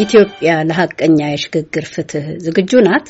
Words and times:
ኢትዮጵያ 0.00 0.50
ለሀቀኛ 0.68 1.18
የሽግግር 1.30 1.86
ፍትህ 1.92 2.26
ዝግጁ 2.44 2.72
ናት? 2.86 3.06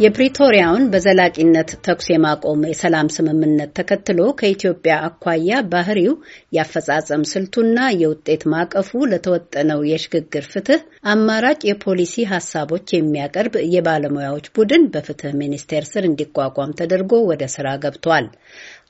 የፕሪቶሪያውን 0.00 0.84
በዘላቂነት 0.92 1.70
ተኩስ 1.86 2.06
የማቆም 2.10 2.60
የሰላም 2.68 3.08
ስምምነት 3.16 3.70
ተከትሎ 3.78 4.20
ከኢትዮጵያ 4.38 4.94
አኳያ 5.08 5.58
ባህሪው 5.72 6.14
የአፈጻጸም 6.56 7.26
ስልቱና 7.32 7.78
የውጤት 8.02 8.44
ማዕቀፉ 8.52 9.02
ለተወጠነው 9.10 9.80
የሽግግር 9.90 10.46
ፍትህ 10.52 10.80
አማራጭ 11.12 11.60
የፖሊሲ 11.68 12.24
ሀሳቦች 12.32 12.86
የሚያቀርብ 12.96 13.56
የባለሙያዎች 13.74 14.48
ቡድን 14.56 14.86
በፍትህ 14.94 15.36
ሚኒስቴር 15.40 15.86
ስር 15.92 16.06
እንዲቋቋም 16.10 16.76
ተደርጎ 16.80 17.12
ወደ 17.30 17.44
ስራ 17.56 17.76
ገብቷል። 17.84 18.28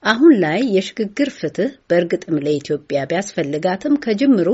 አሁን 0.03 0.32
ላይ 0.43 0.61
የሽግግር 0.75 1.29
ፍትህ 1.35 1.71
በእርግጥም 1.89 2.37
ለኢትዮጵያ 2.45 3.00
ቢያስፈልጋትም 3.11 3.95
ከጅምሩ 4.04 4.49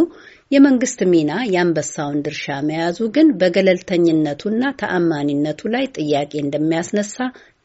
የመንግስት 0.50 1.00
ሚና 1.12 1.32
የአንበሳውን 1.52 2.22
ድርሻ 2.26 2.56
መያዙ 2.68 2.98
ግን 3.16 3.28
በገለልተኝነቱና 3.40 4.62
ተአማኒነቱ 4.80 5.68
ላይ 5.74 5.86
ጥያቄ 5.96 6.32
እንደሚያስነሳ 6.42 7.16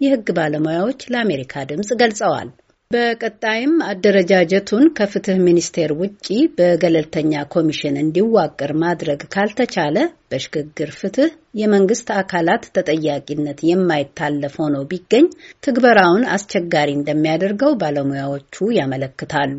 የሕግ 0.02 0.30
ባለሙያዎች 0.38 1.02
ለአሜሪካ 1.14 1.64
ድምፅ 1.72 1.92
ገልጸዋል። 2.02 2.50
በቀጣይም 2.92 3.74
አደረጃጀቱን 3.88 4.86
ከፍትህ 4.98 5.38
ሚኒስቴር 5.46 5.92
ውጪ 6.00 6.28
በገለልተኛ 6.58 7.44
ኮሚሽን 7.54 7.96
እንዲዋቀር 8.02 8.72
ማድረግ 8.82 9.22
ካልተቻለ 9.34 9.98
በሽግግር 10.32 10.90
ፍትህ 11.00 11.30
የመንግስት 11.62 12.10
አካላት 12.18 12.66
ተጠያቂነት 12.78 13.60
የማይታለፍ 13.70 14.56
ሆኖ 14.62 14.78
ቢገኝ 14.92 15.28
ትግበራውን 15.64 16.26
አስቸጋሪ 16.36 16.90
እንደሚያደርገው 16.98 17.74
ባለሙያዎቹ 17.82 18.58
ያመለክታሉ። 18.80 19.58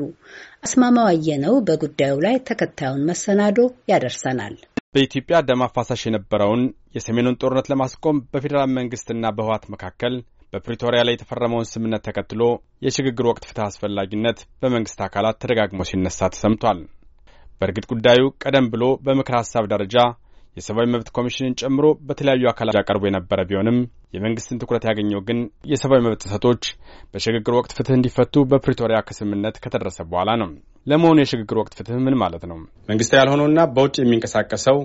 አስማማው 0.67 1.09
አየነው 1.12 1.57
በጉዳዩ 1.69 2.17
ላይ 2.27 2.37
ተከታዩን 2.51 3.06
መሰናዶ 3.09 3.59
ያደርሰናል። 3.93 4.56
በኢትዮጵያ 4.95 5.37
ደም 5.47 5.62
አፋሳሽ 5.65 6.03
የነበረውን 6.06 6.62
የሰሜኑን 6.97 7.39
ጦርነት 7.41 7.69
ለማስቆም 7.73 8.17
በፌዴራል 8.33 8.71
መንግስትና 8.78 9.25
በህወሓት 9.37 9.65
መካከል 9.75 10.15
በፕሪቶሪያ 10.53 11.03
ላይ 11.06 11.14
የተፈረመውን 11.17 11.69
ስምምነት 11.70 12.03
ተከትሎ 12.08 12.42
የሽግግር 12.86 13.27
ወቅት 13.31 13.45
ፍትህ 13.48 13.64
አስፈላጊነት 13.67 14.41
በመንግስት 14.62 15.00
አካላት 15.06 15.39
ተደጋግሞ 15.44 15.86
ሲነሳ 15.91 16.28
ተሰምቷል። 16.34 16.81
በእርግጥ 17.61 17.86
ጉዳዩ 17.92 18.22
ቀደም 18.42 18.67
ብሎ 18.72 18.84
በምክር 19.06 19.34
ሀሳብ 19.41 19.64
ደረጃ 19.72 19.97
የሰብአዊ 20.56 20.86
መብት 20.92 21.09
ኮሚሽንን 21.17 21.55
ጨምሮ 21.61 21.86
በተለያዩ 22.09 22.48
አካላት 22.50 22.77
ያቀርቡ 22.78 23.03
የነበረ 23.09 23.41
ቢሆንም 23.50 23.78
የመንግስትን 24.17 24.59
ትኩረት 24.62 24.84
ያገኘው 24.89 25.20
ግን 25.28 25.39
የሰብአዊ 25.70 26.00
መብት 26.06 26.20
ጥሰቶች 26.25 26.62
በሽግግር 27.12 27.55
ወቅት 27.59 27.72
ፍትህ 27.77 27.94
እንዲፈቱ 27.98 28.44
በፕሪቶሪያ 28.50 28.98
ከስምምነት 29.09 29.56
ከተደረሰ 29.64 29.98
በኋላ 30.11 30.33
ነው። 30.42 30.50
ለመሆኑ 30.87 31.19
የሽግግር 31.22 31.59
ወቅት 31.62 31.75
ፍትህ 31.78 32.03
ምን 32.06 32.16
ማለት 32.22 32.44
ነው? 32.50 32.59
መንግስታዊ 32.89 33.20
ያልሆነውና 33.22 33.62
በውጭ 33.75 33.97
የሚንቀሳቀሰው 34.00 34.78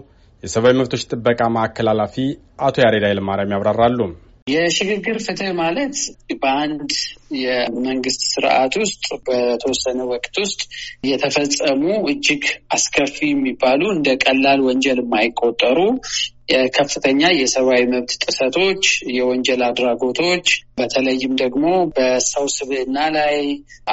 የሰብአዊ 0.44 0.74
መብቶች 0.80 1.04
ጥበቃ 1.12 1.42
ማዕከል 1.54 1.90
ኃላፊ 1.94 2.16
አቶ 2.62 2.76
ያሬድ 2.86 3.06
ኃይለማርያም 3.08 3.54
ያብራራሉ። 3.56 4.00
የሽግግር 4.48 5.18
ፍትህ 5.26 5.50
ማለት 5.60 5.96
በአንድ 6.42 6.92
የመንግስት 7.40 8.22
ስርዓት 8.32 8.74
ውስጥ 8.82 9.06
በተወሰነ 9.28 10.00
ወቅት 10.12 10.36
ውስጥ 10.44 10.62
የተፈጸሙ 11.08 11.84
እጅግ 12.12 12.46
አስከፊ 12.74 13.18
የሚባሉ 13.32 13.82
እንደ 13.96 14.10
ቀላል 14.24 14.62
ወንጀል 14.68 15.02
የማይቆጠሩ 15.04 15.80
ከፍተኛ 16.78 17.22
የሰብአዊ 17.36 17.82
መብት 17.92 18.12
ጥሰቶች፣ 18.24 18.84
የወንጀል 19.16 19.62
አድራጎቶች 19.68 20.46
በተለይም 20.78 21.34
ደግሞ 21.42 21.66
በሰው 21.96 22.46
ስብዕና 22.56 22.98
ላይ 23.16 23.36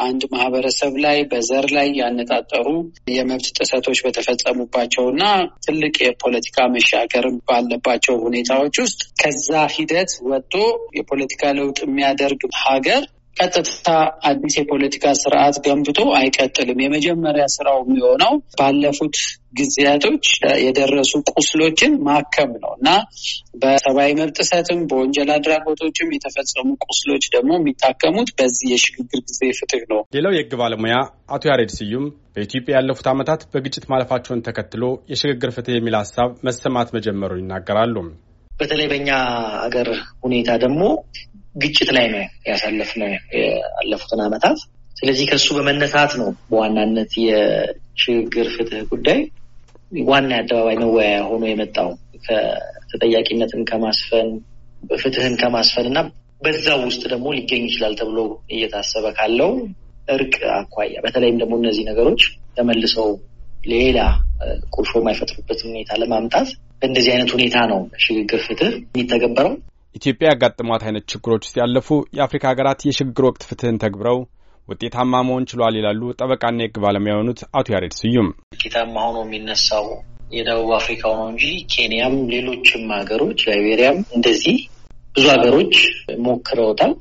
አንድ 0.02 0.22
ማህበረሰብ 0.34 0.94
ላይ 1.04 1.18
በዘር 1.30 1.66
ላይ 1.76 1.88
ያነጣጠሩ 2.00 2.66
የመብት 3.14 3.48
ጥሰቶች 3.58 4.00
በተፈጸሙባቸው 4.06 5.06
እና 5.12 5.24
ትልቅ 5.66 5.94
የፖለቲካ 6.04 6.66
መሻገር 6.74 7.26
ባለባቸው 7.48 8.16
ሁኔታዎች 8.26 8.76
ውስጥ 8.84 9.02
ከዛ 9.22 9.50
ሂደት 9.76 10.12
ወጥቶ 10.30 10.54
የፖለቲካ 10.98 11.52
ለውጥ 11.58 11.78
የሚያደርግ 11.86 12.42
ሀገር 12.64 13.02
ቀጥታ 13.36 13.88
አዲስ 14.28 14.54
የፖለቲካ 14.58 15.06
ስርዓት 15.20 15.56
ገንብቶ 15.64 16.00
አይቀጥልም። 16.18 16.82
የመጀመሪያ 16.84 17.44
ስራው 17.54 17.78
የሚሆነው 17.82 18.32
ባለፉት 18.58 19.16
ጊዜያቶች 19.58 20.24
የደረሱ 20.64 21.12
ቁስሎችን 21.32 21.92
ማከም 22.06 22.52
ነው 22.62 22.72
እና 22.78 22.88
በሰብአዊ 23.62 24.10
መብት 24.18 24.38
ጥሰትም 24.40 24.80
በወንጀል 24.90 25.30
አድራጎቶችም 25.34 26.12
የተፈጸሙ 26.14 26.66
ቁስሎች 26.86 27.24
ደግሞ 27.34 27.52
የሚታከሙት 27.58 28.30
በዚህ 28.38 28.68
የሽግግር 28.74 29.22
ጊዜ 29.28 29.42
ፍትህ 29.58 29.84
ነው። 29.92 30.00
ሌላው 30.16 30.34
የህግ 30.34 30.54
ባለሙያ 30.62 30.96
አቶ 31.30 31.44
ያሬድ 31.52 31.72
ስዩም 31.76 32.06
በኢትዮጵያ 32.36 32.74
ያለፉት 32.78 33.08
ዓመታት 33.12 33.42
በግጭት 33.52 33.86
ማለፋቸውን 33.92 34.44
ተከትሎ 34.48 34.84
የሽግግር 35.12 35.52
ፍትህ 35.56 35.76
የሚል 35.78 35.96
ሀሳብ 36.00 36.30
መሰማት 36.48 36.90
መጀመሩን 36.96 37.42
ይናገራሉ። 37.44 37.96
በተለይ 38.52 38.88
በእኛ 38.90 39.10
ሀገር 39.62 39.88
ሁኔታ 40.24 40.50
ደግሞ 40.64 40.82
ግጭት 41.54 41.90
ላይ 41.96 42.06
ነው 42.12 42.22
ያሳለፍነው 42.48 43.10
ያለፉትን 43.76 44.22
ዓመታት። 44.24 44.58
ስለዚህ 44.96 45.26
ከሱ 45.30 45.46
በመነሳት 45.56 46.12
ነው 46.20 46.28
በዋናነት 46.50 47.12
የሽግግር 47.24 48.48
ፍትህ 48.54 48.82
ጉዳይ 48.92 49.20
ዋና 50.06 50.30
የአደባባይ 50.34 50.76
መወያያ 50.82 51.16
ሆኖ 51.30 51.44
የመጣው 51.50 51.88
ከተጠያቂነትን 52.26 53.62
ከማስፈን 53.70 54.28
ፍትህን 55.02 55.34
ከማስፈን 55.40 55.86
እና 55.90 55.98
በዛው 56.42 56.80
ውስጥ 56.88 57.02
ደግሞ 57.12 57.26
ሊገኝ 57.36 57.62
ይችላል 57.68 57.94
ተብሎ 58.00 58.18
እየታሰበ 58.54 59.06
ካለው 59.18 59.52
እርቅ 60.08 60.34
አኳያ 60.56 60.96
በተለይም 61.04 61.38
ደግሞ 61.42 61.54
እነዚህ 61.60 61.84
ነገሮች 61.90 62.22
ተመልሰው 62.56 63.08
ሌላ 63.64 63.98
ቁርሾ 64.74 64.92
የማይፈጥሩበትን 64.98 65.70
ሁኔታ 65.70 65.92
ለማምጣት 66.00 66.48
በእንደዚህ 66.80 67.12
አይነት 67.14 67.30
ሁኔታ 67.36 67.56
ነው 67.70 67.80
ሽግግር 68.04 68.40
ፍትህ 68.46 68.72
የሚተገበረው። 68.90 69.54
ኢትዮጵያ 69.94 70.28
ያጋጥሟት 70.30 70.82
አይነት 70.86 71.04
ችግሮች 71.12 71.42
ውስጥ 71.44 71.56
ያለፉ 71.60 71.88
የአፍሪካ 72.16 72.44
ሀገራት 72.50 72.80
የሽግግር 72.86 73.24
ወቅት 73.28 73.42
ፍትህን 73.48 73.76
ተግብረው 73.82 74.18
ውጤታማ 74.68 75.12
መሆን 75.26 75.46
ችሏል 75.50 75.74
ይላሉ 75.78 76.02
ጠበቃና 76.18 76.58
የህግ 76.62 76.76
ባለሙያ 76.84 77.12
የሆኑት 77.14 77.40
አቶ 77.58 77.66
ያሬድ 77.74 77.94
ስዩም። 77.98 78.28
ውጤታማ 78.54 78.94
ሆኖ 79.06 79.18
የሚነሳው 79.24 79.86
የደቡብ 80.32 80.70
አፍሪካው 80.78 81.12
ነው 81.18 81.26
እንጂ 81.32 81.44
ኬንያም፣ 81.72 82.14
ሌሎችም 82.32 82.84
ሀገሮች 82.94 83.40
ላይቤሪያም 83.48 83.98
እንደዚህ 84.16 84.56
ብዙ 85.14 85.26
ሀገሮች 85.34 85.74
ሞክረውታል። 86.26 86.94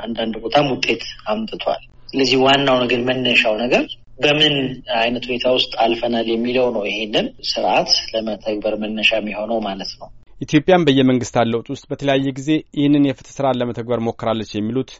አንዳንድ 0.00 0.34
ቦታም 0.44 0.68
ውጤት 0.72 1.02
አምጥቷል። 1.32 1.82
ስለዚህ 2.08 2.38
ዋናው 2.44 2.76
ነገር 2.82 3.00
መነሻው 3.08 3.54
ነገር 3.62 3.84
በምን 4.18 4.54
አይነት 4.98 5.24
ሁኔታ 5.28 5.46
ውስጥ 5.56 5.72
አልፈናል 5.84 6.26
የሚለው 6.30 6.66
ነው 6.76 6.84
ይሄንን 6.88 7.28
ስርዓት 7.50 7.92
ለመተግበር 8.12 8.76
መነሻ 8.82 9.10
የሚሆነው 9.18 9.58
ማለት 9.66 9.92
ነው። 10.00 10.08
ኢትዮጵያን 10.44 10.84
በየመንግስታት 10.86 11.46
ለውጥ 11.52 11.66
ውስጥ 11.72 11.84
በተለያየ 11.90 12.32
ጊዜ 12.38 12.50
ይህንን 12.78 13.06
የፍትህ 13.08 13.34
ስርዓት 13.36 13.58
ለመተግበር 13.60 14.00
ሞክራለች 14.06 14.50
የሚሉት 14.54 14.90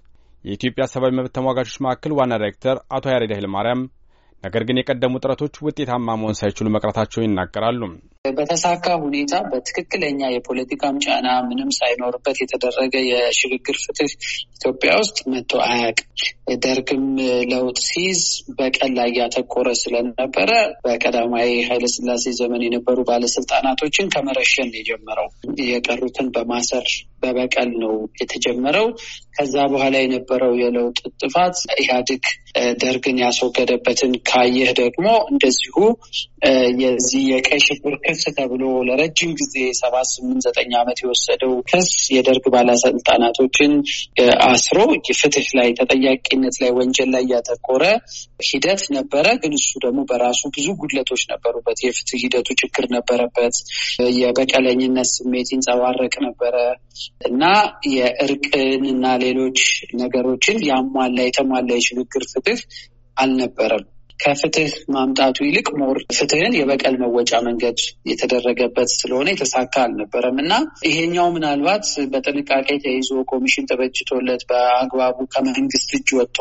የኢትዮጵያ 0.44 0.84
ሰብአዊ 0.93 1.12
መብት 1.19 1.32
ተሟጋቾች 1.37 1.77
ማዕከል 1.84 2.12
ዋና 2.19 2.32
ዳይሬክተር 2.34 2.77
አቶ 2.97 3.05
ያሬድ 3.12 3.32
ኃይለማርያም 3.37 3.82
ነገር 4.44 4.62
ግን 4.69 4.78
የቀደሙ 4.81 5.15
ጥረቶች 5.22 5.55
ውጤታማ 5.66 6.16
መሆን 6.21 6.38
ሳይችሉ 6.41 6.66
መቅረታቸውን 6.75 7.27
ይናገራሉ። 7.28 7.82
በተሳካ 8.25 8.87
ሁኔታ 9.03 9.35
በትክክለኛ 9.49 10.21
የፖለቲካም 10.31 11.01
ጫና 11.05 11.29
ምንም 11.49 11.71
ሳይኖርበት 11.79 12.37
የተደረገ 12.41 12.95
የሽግግር 13.09 13.77
ፍትህ 13.83 14.12
ኢትዮጵያ 14.57 14.93
ውስጥ 15.01 15.19
መጥቶ 15.33 15.61
አያውቅም። 15.67 16.09
ደርግም 16.65 17.05
ለውጥ 17.51 17.79
ሲይዝ 17.87 18.23
በቀል 18.57 18.93
ላይ 18.99 19.11
ያተኮረ 19.19 19.69
ስለነበረ 19.81 20.51
በቀዳማዊ 20.85 21.51
ኃይለስላሴ 21.69 22.33
ዘመን 22.39 22.65
የነበሩ 22.67 22.99
ባለስልጣናቶችን 23.09 24.11
ከመረሸን 24.15 24.71
የጀመረው 24.79 25.29
የቀሩትን 25.69 26.29
በማሰር 26.35 26.89
በበቀል 27.23 27.71
ነው 27.83 27.93
የተጀመረው። 28.21 28.89
ከዛ 29.37 29.55
በኋላ 29.73 29.95
የነበረው 30.03 30.53
የለውጥ 30.61 30.99
ጥፋት 31.23 31.56
ኢህአዴግ 31.79 32.25
ደርግን 32.83 33.17
ያስወገደበትን 33.23 34.12
ካየህ 34.29 34.70
ደግሞ 34.81 35.06
እንደዚሁ 35.32 35.77
የዚህ 36.82 37.23
የቀይ 37.32 37.61
ሽብር 37.67 37.94
ክስ 38.14 38.25
ተብሎ 38.37 38.64
ለረጅም 38.88 39.31
ጊዜ 39.38 39.55
ሰባት 39.78 40.08
ስምንት 40.11 40.43
ዘጠኝ 40.46 40.72
ዓመት 40.81 40.99
የወሰደው 41.02 41.52
ክስ 41.69 41.87
የደርግ 42.14 42.44
ባለስልጣናቶችን 42.55 43.72
አስሮ 44.46 44.78
ፍትህ 45.20 45.49
ላይ 45.58 45.69
ተጠያቂነት 45.78 46.56
ላይ 46.62 46.70
ወንጀል 46.76 47.08
ላይ 47.14 47.25
ያተኮረ 47.32 47.84
ሂደት 48.49 48.82
ነበረ። 48.96 49.26
ግን 49.43 49.52
እሱ 49.58 49.70
ደግሞ 49.84 50.00
በራሱ 50.11 50.43
ብዙ 50.56 50.66
ጉድለቶች 50.81 51.22
ነበሩበት። 51.32 51.78
የፍትህ 51.84 52.20
ሂደቱ 52.25 52.49
ችግር 52.62 52.87
ነበረበት። 52.96 53.56
የበቀለኝነት 54.19 55.10
ስሜት 55.14 55.50
ይንጸባረቅ 55.55 56.14
ነበረ 56.26 56.55
እና 57.28 57.43
የእርቅን 57.94 58.84
እና 58.94 59.14
ሌሎች 59.25 59.60
ነገሮችን 60.00 60.58
ያሟላ 60.70 61.19
የተሟላ 61.26 61.70
የሽግግር 61.78 62.25
ፍትህ 62.32 62.60
አልነበረም። 63.17 63.84
ከፍትህ 64.20 64.72
ማምጣቱ 64.94 65.37
ይልቅ 65.46 65.69
more 65.81 65.99
ፍትህን 66.16 66.52
የበቀል 66.58 66.94
መወጫ 67.02 67.32
መንገድ 67.46 67.78
የተደረገበት 68.11 68.90
ስለሆነ 68.94 69.26
የተሳካ 69.32 69.75
አልነበረም 69.84 70.37
እና 70.43 70.52
ይሄኛው 70.88 71.28
ምናልባት 71.37 71.84
በጥንቃቄ 72.12 72.69
ተይዞ 72.84 73.11
ኮሚሽን 73.32 73.69
ተበጅቶለት 73.70 74.43
በአግባቡ 74.50 75.16
ከመንግስት 75.34 75.90
እጅ 75.99 76.11
ወጥቶ 76.19 76.38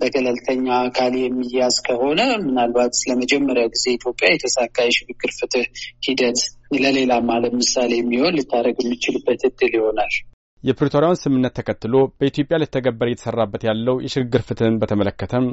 በገለልተኛ 0.00 0.66
አካል 0.84 1.14
የሚያዝ 1.20 1.78
ከሆነ 1.88 2.20
ምናልባት 2.46 2.94
ለመጀመሪያ 3.10 3.64
ጊዜ 3.74 3.86
ኢትዮጵያ 3.96 4.30
የተሳካ 4.32 4.86
የሽግግር 4.88 5.32
ፍትህ 5.38 5.66
ሂደት 6.08 6.40
ለሌላም 6.78 7.28
ዓለም 7.34 7.56
ምሳሌ 7.60 7.92
የሚሆን 7.98 8.38
ልታደርግ 8.38 8.78
የሚችልበት 8.82 9.42
እድል 9.48 9.74
ይሆናል። 9.78 10.14
የፕሪቶሪያውን 10.62 11.20
ስምምነት 11.22 11.54
ተከትሎ 11.58 11.94
በኢትዮጵያ 12.18 12.58
ሊተገበር 12.60 13.08
እየተሰራበት 13.08 13.62
ያለው 13.68 13.96
የሽግግር 14.04 14.42
ፍትህን 14.48 14.78
በተመለከተም 14.82 15.46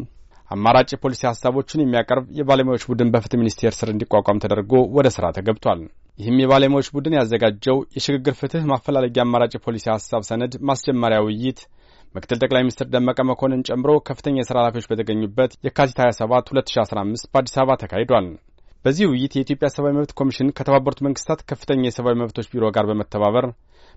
አማራጭ 0.51 0.89
የፖሊሲ 0.93 1.21
ሀሳቦችን 1.29 1.81
የሚያቀርብ 1.81 2.25
የባለሙያዎች 2.37 2.85
ቡድን 2.89 3.11
በፍትህ 3.13 3.39
ሚኒስቴር 3.41 3.73
ስር 3.77 3.89
እንዲቋቋም 3.93 4.41
ተደርጎ 4.43 4.73
ወደ 4.97 5.09
ስራ 5.15 5.25
ተገብቷል። 5.37 5.81
ይህም 6.19 6.39
የባለሙያዎች 6.41 6.89
ቡድን 6.95 7.17
ያዘጋጀው 7.17 7.77
የሽግግር 7.95 8.35
ፍትህ 8.39 8.63
ማፈላለጊያ 8.71 9.23
አማራጭ 9.25 9.53
የፖሊሲ 9.57 9.85
ሀሳብ 9.93 10.23
ሰነድ 10.29 10.55
ማስጀመሪያ 10.69 11.19
ውይይት 11.27 11.61
ምክትል 12.15 12.39
ጠቅላይ 12.43 12.63
ሚኒስትር 12.63 12.87
ደመቀ 12.93 13.19
መኮንን 13.29 13.65
ጨምሮ 13.67 13.91
ከፍተኛ 14.07 14.35
የሥራ 14.39 14.57
ኃላፊዎች 14.61 14.87
በተገኙበት 14.91 15.51
የካቲት 15.67 15.99
27 16.03 16.49
2015 16.53 17.29
በአዲስ 17.33 17.55
አበባ 17.59 17.77
ተካሂዷል። 17.83 18.27
በዚህ 18.85 19.05
ውይይት 19.09 19.33
የኢትዮጵያ 19.35 19.67
ሰብአዊ 19.73 19.93
መብት 19.97 20.11
ኮሚሽን 20.19 20.53
ከተባበሩት 20.57 21.01
መንግስታት 21.07 21.41
ከፍተኛ 21.49 21.81
የሰብአዊ 21.87 22.15
መብቶች 22.21 22.47
ቢሮ 22.53 22.71
ጋር 22.75 22.85
በመተባበር 22.89 23.45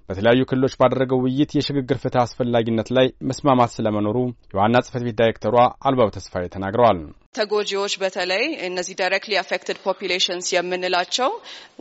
በተለያዩ 0.08 0.42
ክልሎች 0.50 0.74
ባደረገው 0.80 1.20
ውይይት 1.24 1.52
የሽግግር 1.56 1.98
ፍትህ 2.02 2.22
አስፈላጊነት 2.24 2.88
ላይ 2.96 3.06
መስማማት 3.28 3.74
ስለመኖሩ 3.76 4.16
የዋና 4.52 4.82
ጽህፈት 4.86 5.04
ቤት 5.06 5.18
ዳይሬክተሯ 5.20 5.56
አልባው 5.88 6.14
ተስፋዬ 6.16 6.46
ተናግረዋል። 6.56 7.00
ተጎጂዎች 7.34 7.94
በተለይ 8.02 8.44
እነዚህ 8.69 8.98
directly 9.00 9.34
affected 9.40 9.78
populations 9.86 10.48
የምንላቸው 10.54 11.31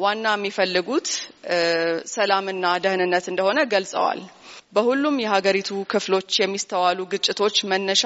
ዋና 0.04 0.26
የሚፈልጉት 0.38 1.10
ሰላምና 2.14 2.66
ደህንነት 2.86 3.28
እንደሆነ 3.32 3.60
ገልጸዋል። 3.74 4.22
በሁሉም 4.76 5.16
የሀገሪቱ 5.22 5.72
ክፍሎች 5.92 6.30
የሚስተዋሉ 6.40 7.00
ግጭቶች 7.12 7.58
መነሻ 7.72 8.04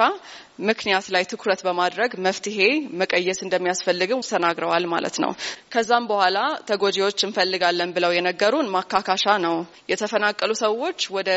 ምክንያት 0.68 1.06
ላይ 1.14 1.24
ትኩረት 1.32 1.62
በማድረግ 1.68 2.12
መፍትሄ 2.26 2.58
መቀየስ 3.02 3.40
እንደሚያስፈልግም 3.46 4.22
ተናግረዋል 4.30 4.86
ማለት 4.94 5.16
ነው። 5.24 5.32
ከዛም 5.74 6.08
በኋላ 6.10 6.38
ተጎጂዎች 6.70 7.26
እንፈልጋለን 7.28 7.94
ብለው 7.98 8.12
የነገሩን 8.16 8.72
ማካካሻ 8.76 9.26
ነው። 9.46 9.56
የተፈናቀሉ 9.92 10.52
ሰዎች 10.64 11.00
ወደ 11.18 11.30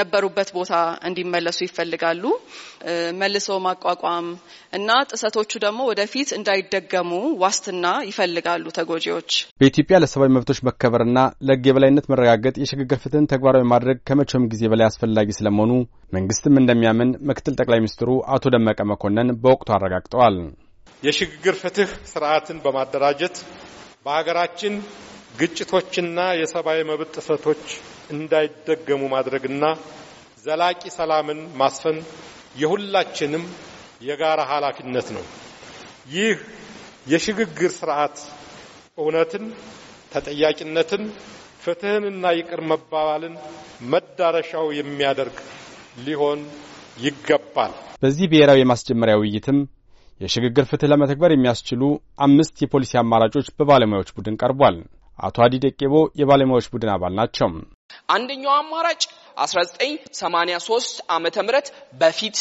ነበሩበት 0.00 0.50
ቦታ 0.58 0.72
እንዲመለሱ 1.08 1.60
ይፈልጋሉ። 1.66 2.24
መልሶ 3.20 3.58
ማቋቋም 3.66 4.28
እና 4.72 4.88
ጥሰቶቹ 5.52 5.62
ደግሞ 5.64 5.80
ወደፊት 5.88 6.28
እንዳይደገሙ 6.36 7.10
ዋስትና 7.42 7.86
ይፈልጋሉ 8.08 8.64
ተጎጂዎች። 8.76 9.30
በኢትዮጵያ 9.60 9.96
ለሰብአዊ 10.02 10.30
መብቶች 10.34 10.58
መከበርና 10.68 11.18
ለሕግ 11.46 11.64
የበላይነት 11.68 12.06
መረጋገጥ 12.12 12.54
የሽግግር 12.62 12.98
ፍትህን 13.02 13.26
ተግባራዊ 13.32 13.64
ማድረግ 13.72 13.98
ከመቼውም 14.08 14.46
ጊዜ 14.52 14.62
በላይ 14.72 14.86
አስፈላጊ 14.88 15.28
ስለመሆኑ 15.38 15.72
መንግስትም 16.16 16.58
እንደሚያምን 16.60 17.10
ምክትል 17.30 17.56
ጠቅላይ 17.60 17.80
ሚኒስትሩ 17.82 18.12
አቶ 18.34 18.52
ደመቀ 18.54 18.78
መኮንን 18.92 19.34
በወቅቱ 19.42 19.70
አረጋግጠዋል። 19.76 20.36
የሽግግር 21.02 21.56
ፍትህ 21.62 21.90
ስርዓትን 22.12 22.60
በማደራጀት 22.64 23.36
በሀገራችን 24.06 24.76
ግጭቶችና 25.40 26.20
የሰብአዊ 26.40 26.80
መብት 26.90 27.10
ጥሰቶች 27.18 27.64
እንዳይደገሙ 28.14 29.02
ማድረግና 29.14 29.64
ዘላቂ 30.44 30.82
ሰላምን 30.96 31.40
ማስፈን 31.60 31.98
የሁላችንም 32.56 33.44
የጋራ 34.02 34.40
ኃላፊነት 34.50 35.08
ነው። 35.16 35.24
ይህ 36.06 36.36
የሽግግር 37.06 37.72
ስርዓት 37.76 38.16
እውነትን፣ 38.98 39.44
ተጠያቂነትን፣ 40.12 41.02
ፍትህንና 41.62 42.24
ይቅር 42.38 42.60
መባባልን 42.70 43.34
መዳረሻው 43.92 44.66
የሚያደርግ 44.78 45.36
ሊሆን 46.06 46.40
ይገባል። 46.98 47.72
በዚህ 48.02 48.26
ብሔራዊ 48.32 48.58
የማስጀመሪያ 48.62 49.14
ውይይትም 49.20 49.58
የሽግግር 50.20 50.64
ፍትህ 50.70 50.90
ለመተግበር 50.92 51.32
የሚያስችሉ 51.34 51.82
አምስት 52.26 52.56
የፖሊሲ 52.62 52.92
አማራጮች 53.02 53.46
በባለሙያዎች 53.58 54.10
ቡድን 54.16 54.38
ቀርቧል። 54.42 54.76
አቶ 55.18 55.36
አዲ 55.46 55.54
ደቄቦ 55.64 55.94
የባለሙያዎች 56.20 56.66
ቡድን 56.72 56.90
አባል 56.94 57.14
ናቸው። 57.20 57.48
አንደኛው 58.14 58.52
አማራጭ 58.56 59.02
1983 59.44 61.00
ዓመተ 61.14 61.36
ምህረት 61.46 61.68
በፊት 62.00 62.38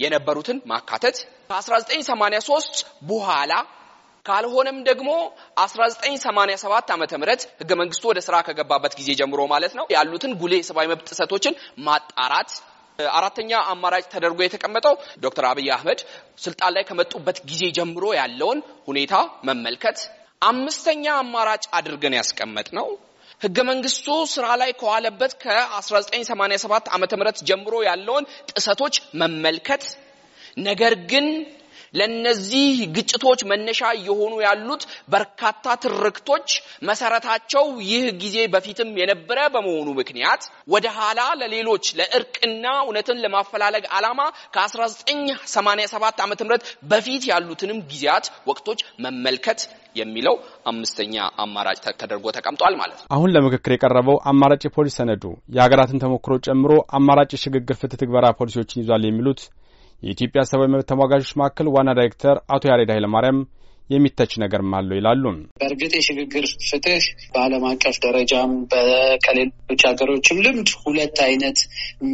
የነበሩትን 0.00 0.58
ማካተት 0.66 1.16
ከ1983 1.52 2.82
በኋላ 3.08 3.52
ካልሆነም 4.26 4.76
ደግሞ 4.88 5.10
1987 5.62 6.92
ዓመተ 6.94 7.12
ምህረት 7.20 7.42
ህገ 7.60 7.70
መንግስቱ 7.80 8.04
ወደ 8.10 8.20
ስራ 8.26 8.36
ከገባበት 8.46 8.92
ጊዜ 8.98 9.10
ጀምሮ 9.20 9.40
ማለት 9.54 9.72
ነው 9.78 9.86
ያሉትን 9.94 10.32
ጉልህ 10.42 10.60
የሰብአዊ 10.60 10.86
መብት 10.92 11.08
ጥሰቶችን 11.10 11.54
ማጣራት 11.86 12.52
አራተኛ 13.18 13.52
አማራጭ 13.72 14.04
ተደርጎ 14.14 14.40
የተቀመጠው 14.44 14.94
ዶክተር 15.24 15.44
አብይ 15.50 15.68
አህመድ 15.76 16.00
ስልጣን 16.44 16.72
ላይ 16.76 16.84
ከመጡበት 16.88 17.38
ጊዜ 17.50 17.62
ጀምሮ 17.78 18.04
ያለውን 18.18 18.58
ሁኔታ 18.88 19.14
መመልከት። 19.48 19.98
አምስተኛ 20.42 21.04
አማራጭ 21.22 21.64
አድርገን 21.78 22.16
ያስቀመጥ 22.18 22.68
ነው 22.78 22.86
ህገ 23.40 23.58
መንግስቱ 23.68 24.06
ስራ 24.32 24.46
ላይ 24.60 24.70
ከዋለበት 24.80 25.32
ከ1987 25.42 26.90
ዓመተ 26.96 27.12
ምህረት 27.20 27.38
ጀምሮ 27.48 27.74
ያለውን 27.88 28.28
ጥሰቶች 28.50 28.94
መመልከት 29.22 29.84
ነገር 30.66 30.94
ግን 31.12 31.26
ለነዚህ 31.94 32.66
ግጭቶች 32.96 33.40
መነሻ 33.50 33.80
እየሆኑ 33.98 34.34
ያሉት 34.44 34.82
በርካታ 35.14 35.74
ትርክቶች 35.82 36.48
መሰረታቸው 36.88 37.64
ይህ 37.88 38.04
ጊዜ 38.22 38.36
በፊትም 38.54 38.90
የነበረ 39.00 39.38
በመሆኑ 39.54 39.88
ምክንያት 40.00 40.42
ወደ 40.74 40.86
ኋላ 40.98 41.20
ለሌሎች 41.40 41.86
ለእርቅና 42.00 42.66
እውነትን 42.84 43.20
ለማፈላለግ 43.24 43.86
ዓላማ 43.98 44.20
ከ1987 44.56 46.22
ዓ 46.22 46.28
ም 46.28 46.34
በፊት 46.90 47.22
ያሉትንም 47.32 47.80
ጊዜያት 47.92 48.26
ወቅቶች 48.50 48.80
መመልከት 49.06 49.60
የሚለው 49.96 50.34
አምስተኛ 50.66 51.14
አማራጭ 51.42 51.78
ተደርጎ 52.00 52.26
ተቀምጧል 52.36 52.74
ማለት 52.80 52.98
ነው። 53.00 53.06
አሁን 53.16 53.32
ለምክክር 53.34 53.72
የቀረበው 53.74 54.16
አማራጭ 54.30 54.62
የፖሊስ 54.66 54.96
ሰነዱ 55.00 55.24
የሀገራትን 55.56 56.02
ተሞክሮ 56.04 56.34
ጨምሮ 56.46 56.72
አማራጭ 56.98 57.30
የሽግግር 57.36 57.76
ፍትህ 57.80 58.00
ትግበራ 58.02 58.26
ፖሊሲዎችን 58.40 58.80
ይዟል 58.82 59.04
የሚሉት 59.08 59.42
የኢትዮጵያ 60.02 60.42
ሰብአዊ 60.48 60.68
መብት 60.72 60.88
ተሟጋቾች 60.90 61.32
ማዕከል 61.40 61.68
ዋና 61.74 61.90
ዳይሬክተር 61.98 62.36
አቶ 62.54 62.62
ያሬድ 62.70 62.90
ኃይለማርያም 62.94 63.38
የሚተች 63.90 64.32
ነገርም 64.42 64.74
አለው 64.78 64.96
ይላሉ። 64.98 65.22
በእርግጥ 65.60 65.90
የሽግግር 65.96 66.44
ፍትህ 66.68 67.04
በዓለም 67.32 67.64
አቀፍ 67.70 67.96
ደረጃም 68.04 68.52
ከሌሎች 69.24 69.82
ሀገሮችም 69.88 70.40
ልምድ 70.44 70.70
ሁለት 70.82 71.18
አይነት 71.26 71.58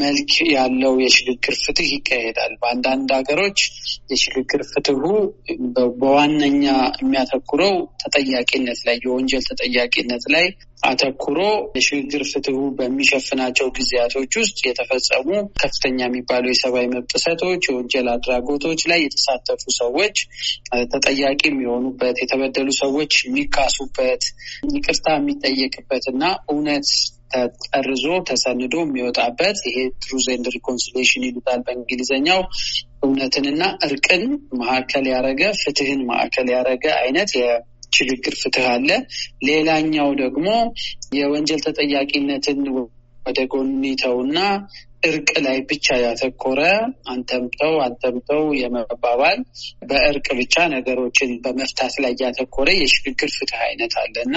መልክ 0.00 0.32
ያለው 0.55 0.94
የሽግግር 1.05 1.56
ፍትህ 1.64 1.90
ይካሄዳል። 1.96 2.55
በአንዳንድ 2.62 3.11
ሀገሮች 3.19 3.58
የሽግግር 4.12 4.62
ፍትሁ 4.73 5.02
በዋነኛ 6.00 6.64
የሚያተኩረው 7.00 7.75
ተጠያቂነት 8.04 8.80
ላይ 8.88 8.99
የወንጀል 9.04 9.45
ተጠያቂነት 9.50 10.26
ላይ 10.37 10.47
አተኩሮ 10.82 11.38
የሽግግር 11.76 12.23
ፍትሁ 12.30 12.58
በሚሸፍናቸው 12.78 13.66
ጊዜያቶች 13.78 14.32
ውስጥ 14.40 14.58
የተፈጸሙ 14.66 15.28
ከፍተኛ 15.61 15.99
የሚባሉ 16.06 16.44
የሰብአዊ 16.50 16.87
መብት 16.92 17.12
ጥሰቶች፣ 17.14 17.62
የወንጀል 17.68 18.08
አድራጎቶች 18.14 18.82
ላይ 18.90 19.00
የተሳተፉ 19.04 19.62
ሰዎች 19.78 20.16
ተጠያቂ 20.94 21.40
የሚሆኑበት፣ 21.49 22.16
የተበደሉ 22.23 22.68
ሰዎች 22.82 23.14
የሚካሱበት፣ 23.26 24.25
ይቅርታ 24.76 25.06
የሚጠየቅበት 25.18 26.06
እና 26.12 26.23
እውነት 26.52 26.88
ተጠርዞ 27.32 28.04
ተሰንዶ 28.28 28.75
የሚወጣበት 28.82 29.58
ይሄ 29.68 29.78
truth 30.02 30.26
and 30.35 30.47
reconciliation 30.55 31.26
ይሉታል 31.26 31.61
በእንግሊዝኛው 31.66 32.40
እውነትንና 33.06 33.62
እርቅን 33.87 34.25
ማዕከል 34.61 35.06
ያደረገ 35.12 35.42
ፍትህን 35.61 36.00
ማዕከል 36.11 36.49
ያደረገ 36.54 36.87
አይነት 37.02 37.32
ሽግግር 37.92 38.35
ፍትህ 38.40 38.66
አለ። 38.73 38.88
ሌላኛው 39.49 40.11
ደግሞ 40.23 40.47
የወንጀል 41.18 41.61
ተጠያቂነትን 41.66 42.61
ወደ 43.26 43.40
ጎን 43.52 43.71
ይተውና 43.88 44.37
እርቅ 45.02 45.31
ላይ 45.45 45.59
ብቻ 45.71 45.87
ያተኮረ 46.02 46.61
አንተምተው 47.12 47.75
አንተምተው 47.85 48.43
የመባባል 48.61 49.38
በእርቅ 49.90 50.26
ብቻ 50.40 50.55
ነገሮችን 50.75 51.31
በመፍታት 51.45 51.95
ላይ 52.05 52.12
ያተኮረ 52.23 52.69
የሽግግር 52.78 53.31
ፍትህ 53.37 53.61
አይነት 53.69 53.95
አለ 54.02 54.14
እና 54.26 54.37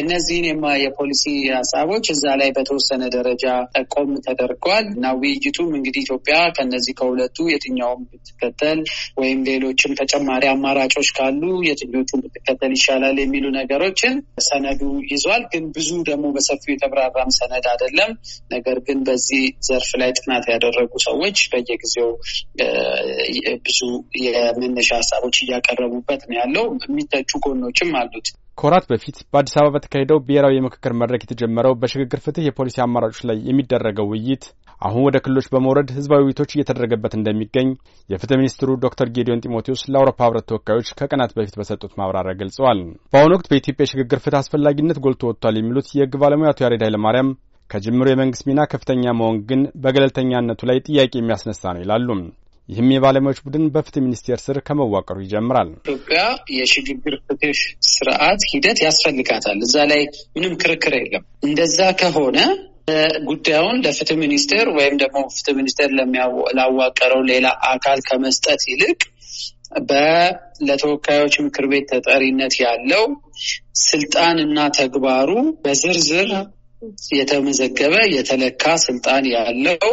እነዚህን 0.00 0.46
የፖሊሲ 0.82 1.24
ሀሳቦች 1.52 2.06
እዛ 2.14 2.24
ላይ 2.40 2.50
በተወሰነ 2.56 3.02
ደረጃ 3.16 3.44
ጠቆም 3.76 4.12
ተደርገዋል 4.26 4.86
እና 4.94 5.12
ውይይቱም 5.18 5.70
እንግዲህ 5.78 6.02
ኢትዮጵያ 6.06 6.36
ከነዚህ 6.58 6.94
ከሁለቱ 6.98 7.48
የትኛውም 7.52 8.02
ብትከተል 8.10 8.80
ወይም 9.20 9.40
ሌሎችም 9.48 9.96
ተጨማሪ 10.00 10.44
አማራጮች 10.52 11.10
ካሉ 11.18 11.42
የትኞቹን 11.68 12.22
ብትከተል 12.26 12.72
ይሻላል 12.78 13.18
የሚሉ 13.22 13.46
ነገሮችን 13.58 14.14
ሰነዱ 14.48 14.82
ይዟል። 15.10 15.42
ግን 15.52 15.64
ብዙ 15.74 15.90
ደግሞ 16.08 16.26
በሰፊው 16.34 16.72
የተብራራም 16.74 17.30
ሰነድ 17.38 17.66
አይደለም። 17.72 18.10
ነገር 18.54 18.78
ግን 18.86 18.98
በዚህ 19.08 19.44
ዘርፍ 19.68 19.87
ዘርፍ 19.88 20.00
ላይ 20.00 20.10
ጥናት 20.18 20.44
ያደረጉ 20.52 20.92
ሰዎች 21.04 21.38
በየጊዜው 21.52 22.08
ብዙ 23.66 23.78
የመነሻ 24.24 24.90
ሀሳቦች 25.00 25.36
እያቀረቡበት 25.44 26.22
ነው 26.28 26.36
ያለው። 26.40 26.66
የሚተቹ 26.84 27.30
ጎኖችም 27.44 27.92
አሉት። 28.00 28.28
ከወራት 28.58 28.86
በፊት 28.90 29.16
በአዲስ 29.32 29.54
አበባ 29.58 29.72
በተካሄደው 29.74 30.18
ብሔራዊ 30.26 30.54
የምክክር 30.56 30.92
መድረክ 31.00 31.22
የተጀመረው 31.24 31.74
በሽግግር 31.80 32.20
ፍትህ 32.24 32.46
የፖሊሲ 32.46 32.78
አማራጮች 32.84 33.20
ላይ 33.28 33.36
የሚደረገው 33.48 34.08
ውይይት 34.12 34.44
አሁን 34.80 35.04
ወደ 35.06 35.16
ክልሎች 35.24 35.46
በመውረድ 35.52 35.88
ህዝባዊ 35.94 36.20
ውይይቶች 36.24 36.50
እየተደረገበት 36.54 37.14
እንደሚገኝ 37.16 37.68
የፍትህ 38.08 38.38
ሚኒስትሩ 38.40 38.76
ዶክተር 38.84 39.08
ጌዲዮን 39.16 39.42
ጢሞቴዎስ 39.44 39.82
ለአውሮፓ 39.92 40.20
ህብረት 40.26 40.46
ተወካዮች 40.50 40.90
ከቀናት 41.00 41.32
በፊት 41.38 41.54
በሰጡት 41.60 41.94
ማብራሪያ 42.00 42.34
ገልጸዋል። 42.40 42.80
በአሁኑ 43.12 43.32
ወቅት 43.36 43.48
በኢትዮጵያ 43.52 43.86
የሽግግር 43.86 44.20
ፍትህ 44.24 44.40
አስፈላጊነት 44.40 45.00
ጎልቶ 45.06 45.30
ወጥቷል 45.30 45.58
የሚሉት 45.58 45.90
የህግ 45.98 46.14
ባለሙያ 46.22 46.52
አቶ 46.52 46.62
ያሬድ 46.66 46.84
ኃይለማርያም 46.86 47.30
ከጅምሩ 47.70 48.06
የመንግስት 48.10 48.44
ሚና 48.48 48.60
ከፍተኛ 48.72 49.12
መሆን 49.18 49.38
ግን 49.48 49.62
በገለልተኛነቱ 49.82 50.60
ላይ 50.70 50.78
ጥያቄ 50.86 51.12
የሚያስነሳ 51.18 51.62
ነው 51.74 51.82
ይላሉ። 51.84 52.08
ይህም 52.68 52.88
የባለሙያዎች 52.92 53.38
ቡድን 53.44 53.66
በፍትህ 53.74 54.02
ሚኒስቴር 54.06 54.38
ስር 54.42 54.56
ከመዋቀሩ 54.66 55.18
ይጀምራል። 55.22 55.68
ኢትዮጵያ 55.78 56.22
የሽግግር 56.56 57.14
ፍትህ 57.26 57.60
ስርዓት 57.90 58.40
ሂደት 58.50 58.80
ያስፈልጋታል። 58.86 59.60
እዛ 59.66 59.76
ላይ 59.92 60.02
ምንም 60.36 60.56
ክርክር 60.62 60.96
የለም። 60.98 61.24
እንደዛ 61.48 61.78
ከሆነ 62.00 62.38
ጉዳዩን 63.28 63.78
ለፍትህ 63.84 64.18
ሚኒስቴር 64.22 64.66
ወይም 64.76 64.94
ደግሞ 65.02 65.22
ፍትህ 65.34 65.56
ሚኒስቴር 65.58 65.88
ላዋቀረው 66.58 67.22
ሌላ 67.30 67.46
አካል 67.72 67.98
ከመስጠት 68.08 68.62
ይልቅ 68.70 69.00
ለተወካዮች 70.68 71.34
ምክር 71.46 71.64
ቤት 71.72 71.86
ተጠሪነት 71.92 72.54
ያለው 72.62 73.02
ስልጣን 73.82 74.36
እና 74.44 74.58
ተግባሩ 74.78 75.30
በዝርዝር 75.64 76.30
የተመዘገበ 77.12 77.94
የተለካ 78.14 78.64
ስልጣን 78.84 79.24
ያለው 79.34 79.92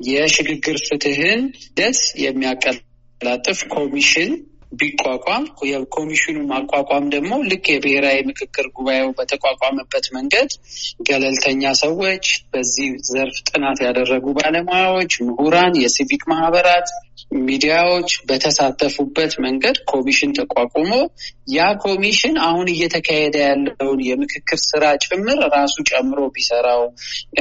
የሽግግር 0.00 0.76
ፍትህን 0.86 1.40
ሂደት 1.60 2.00
የሚያቀላጥፍ 2.24 3.58
ኮሚሽን 3.74 4.30
ቢቋቋም 4.72 5.42
የኮሚሽኑ 5.70 6.36
ማቋቋም 6.50 7.04
ደግሞ 7.14 7.32
ልክ 7.50 7.66
የብሔራዊ 7.72 8.18
ምክክር 8.28 8.66
ጉባኤው 8.76 9.08
በተቋቋመበት 9.18 10.06
መንገድ 10.16 10.50
ገለልተኛ 11.08 11.72
ሰዎች፣ 11.82 12.24
በዚህ 12.52 12.88
ዘርፍ 13.10 13.36
ጥናት 13.50 13.80
ያደረጉ 13.86 14.26
ባለሙያዎች፣ 14.38 15.14
ምሁራን፣ 15.28 15.74
የሲቪክ 15.82 16.24
ማህበራት፣ 16.32 16.88
ሚዲያዎች 17.42 18.10
በተሳተፉበት 18.28 19.32
መንገድ 19.44 19.76
ኮሚሽን 19.92 20.32
ተቋቁሞ 20.38 20.90
ያ 21.54 21.68
ኮሚሽን 21.84 22.34
አሁን 22.46 22.66
እየተካሄደ 22.72 23.36
ያለውን 23.44 24.00
የምክክር 24.06 24.58
ስራ 24.64 24.84
ጭምር 25.04 25.38
ራሱ 25.54 25.74
ጨምሮ 25.90 26.20
ቢሰራው 26.34 26.82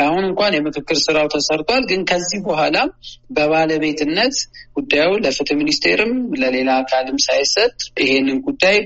አሁን 0.06 0.24
እንኳን 0.30 0.56
የምክክር 0.58 0.98
ስራው 1.06 1.28
ተሰርቷል። 1.34 1.84
ግን 1.92 2.02
ከዚህ 2.12 2.40
በኋላም 2.48 2.90
በባለቤትነት 3.36 4.36
ጉዳዩ 4.78 5.12
ለፍትህ 5.24 5.58
ሚኒስቴርም 5.62 6.12
ለሌላ 6.42 6.70
አካልም 6.82 7.18
ሳይሰጥ 7.26 7.72
ይሄንን 8.04 8.38
ጉዳይ 8.48 8.78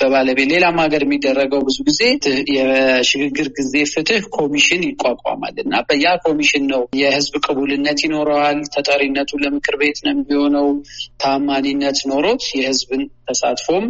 በባለቤት 0.00 0.48
ሌላም 0.54 0.76
ሀገር 0.84 1.02
የሚደረገው 1.06 1.60
ብዙ 1.68 1.78
ጊዜ 1.88 2.02
የሽግግር 2.56 3.48
ጊዜ 3.58 3.74
ፍትህ 3.92 4.24
ኮሚሽን 4.36 4.82
ይቋቋማል 4.88 5.56
እና 5.64 5.82
በያ 5.88 6.06
ኮሚሽን 6.26 6.64
ነው 6.72 6.82
የህዝብ 7.00 7.34
ቅቡልነት 7.46 8.00
ይኖረዋል። 8.06 8.60
ተጠሪነቱ 8.76 9.30
ለምክር 9.42 9.76
ቤት 9.80 9.98
ነው 10.02 10.12
የሚሆነው። 10.48 10.66
ታማኒነት 11.22 11.98
ኖሮት 12.10 12.42
የህዝብን 12.56 13.02
ተሳትፎም 13.28 13.84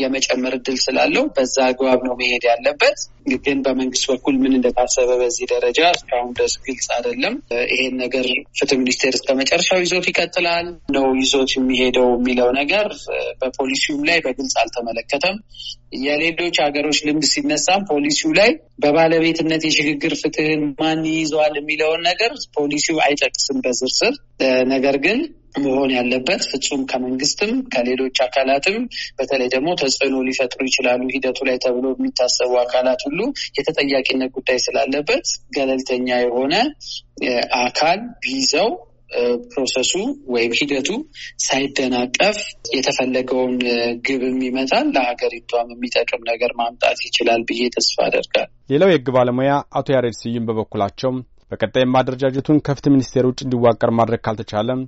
የመጨመር 0.00 0.52
እድል 0.58 0.76
ስላለው 0.84 1.24
በዛ 1.36 1.56
አግባብ 1.68 2.00
ነው 2.06 2.14
መሄድ 2.20 2.44
ያለበት። 2.50 2.98
ግን 3.44 3.58
በመንግስት 3.64 4.04
በኩል 4.10 4.34
ምን 4.42 4.52
እንደታሰበ 4.56 5.10
በዚህ 5.20 5.46
ደረጃ 5.52 5.80
እስካሁን 5.96 6.30
ድረስ 6.36 6.54
ግልጽ 6.66 6.86
አይደለም። 6.96 7.34
ይሄን 7.72 7.96
ነገር 8.02 8.26
ፍትህ 8.58 8.78
ሚኒስቴር 8.80 9.14
እስከ 9.18 9.34
መጨረሻው 9.40 9.80
ይዞት 9.84 10.06
ይቀጥላል 10.10 10.66
ነው 10.96 11.06
ይዞት 11.20 11.52
የሚሄደው 11.56 12.08
የሚለው 12.14 12.50
ነገር 12.60 12.88
በፖሊሲውም 13.42 14.02
ላይ 14.10 14.20
በግልጽ 14.26 14.54
አልተመለከተም። 14.62 15.36
የሌሎች 16.00 16.56
ሀገሮች 16.64 16.98
ልምድ 17.06 17.24
ሲነሳም 17.30 17.86
ፖሊሲው 17.90 18.32
ላይ 18.38 18.50
በባለቤትነት 18.82 19.62
የሽግግር 19.66 20.14
ፍትህን 20.20 20.62
ማን 20.80 21.00
ይይዘዋል 21.10 21.54
የሚለውን 21.60 22.02
ነገር 22.10 22.32
ፖሊሲው 22.56 22.98
አይጠቅስም 23.06 23.58
በዝርዝር 23.64 24.14
ነገር 24.72 24.96
ግን 25.04 25.18
መሆን 25.58 25.90
ያለበት 25.96 26.42
ፍጹም 26.50 26.82
ከመንግስትም 26.90 27.52
ከሌሎች 27.72 28.18
አካላትም 28.26 28.76
በተለይ 29.18 29.48
ደግሞ 29.54 29.70
ተጽዕኖ 29.80 30.16
ሊፈጥሩ 30.28 30.60
ይችላሉ 30.68 31.08
ሂደቱ 31.14 31.38
ላይ 31.48 31.58
ተብሎ 31.64 31.86
የሚታሰቡ 31.94 32.52
አካላት 32.62 33.02
ሁሉ 33.08 33.20
የተጠያቂነት 33.58 34.30
ጉዳይ 34.38 34.60
ስላለበት 34.66 35.26
ገለልተኛ 35.56 36.08
የሆነ 36.22 36.54
አካል 37.62 38.00
ቢይዘው 38.22 38.70
process 39.52 39.83
ኡ 39.83 39.92
ወይም 40.34 40.52
ሂደቱ 40.58 40.88
ሳይደናቀፍ 41.44 42.36
የተፈለገውን 42.74 43.54
ግብም 44.06 44.38
ይመታል፣ 44.46 44.86
ለሀገሪቷም 44.96 45.72
የሚጠቅም 45.74 46.22
ነገር 46.30 46.52
ማምጣት 46.60 47.00
ይችላል 47.06 47.42
ብዬ 47.48 47.62
ተስፋ 47.76 47.96
አደርጋል። 48.06 48.48
ሌላው 48.72 48.90
የህግ 48.90 49.08
ባለሙያ 49.16 49.52
አቶ 49.80 49.88
ያሬድ 49.96 50.16
ስዩም 50.20 50.46
በበኩላቸው 50.50 51.12
በቀጣይም 51.52 51.96
አደረጃጀቱን 52.00 52.62
ከፍትህ 52.66 52.92
ሚኒስቴር 52.94 53.24
ውጭ 53.28 53.40
እንዲዋቀር 53.44 53.90
ማድረግ 53.98 54.20
ካልተቻለም 54.26 54.80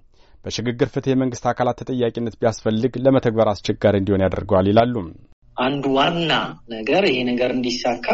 በሽግግር 0.44 0.88
ፍትህ 0.92 1.12
የመንግስት 1.12 1.44
አካላት 1.50 1.76
ተጠያቂነት 1.80 2.34
ቢያስፈልግ 2.40 2.94
ለመተግበር 3.04 3.48
አስቸጋሪ 3.50 3.96
እንዲሆን 4.00 4.24
ያደርገዋል 4.24 4.68
ይላሉ። 4.70 4.94
አንዱ 5.56 5.84
ዋና 5.96 6.32
ነገር 6.74 7.02
ይሄ 7.10 7.18
ነገር 7.30 7.50
እንዲሳካ 7.56 8.06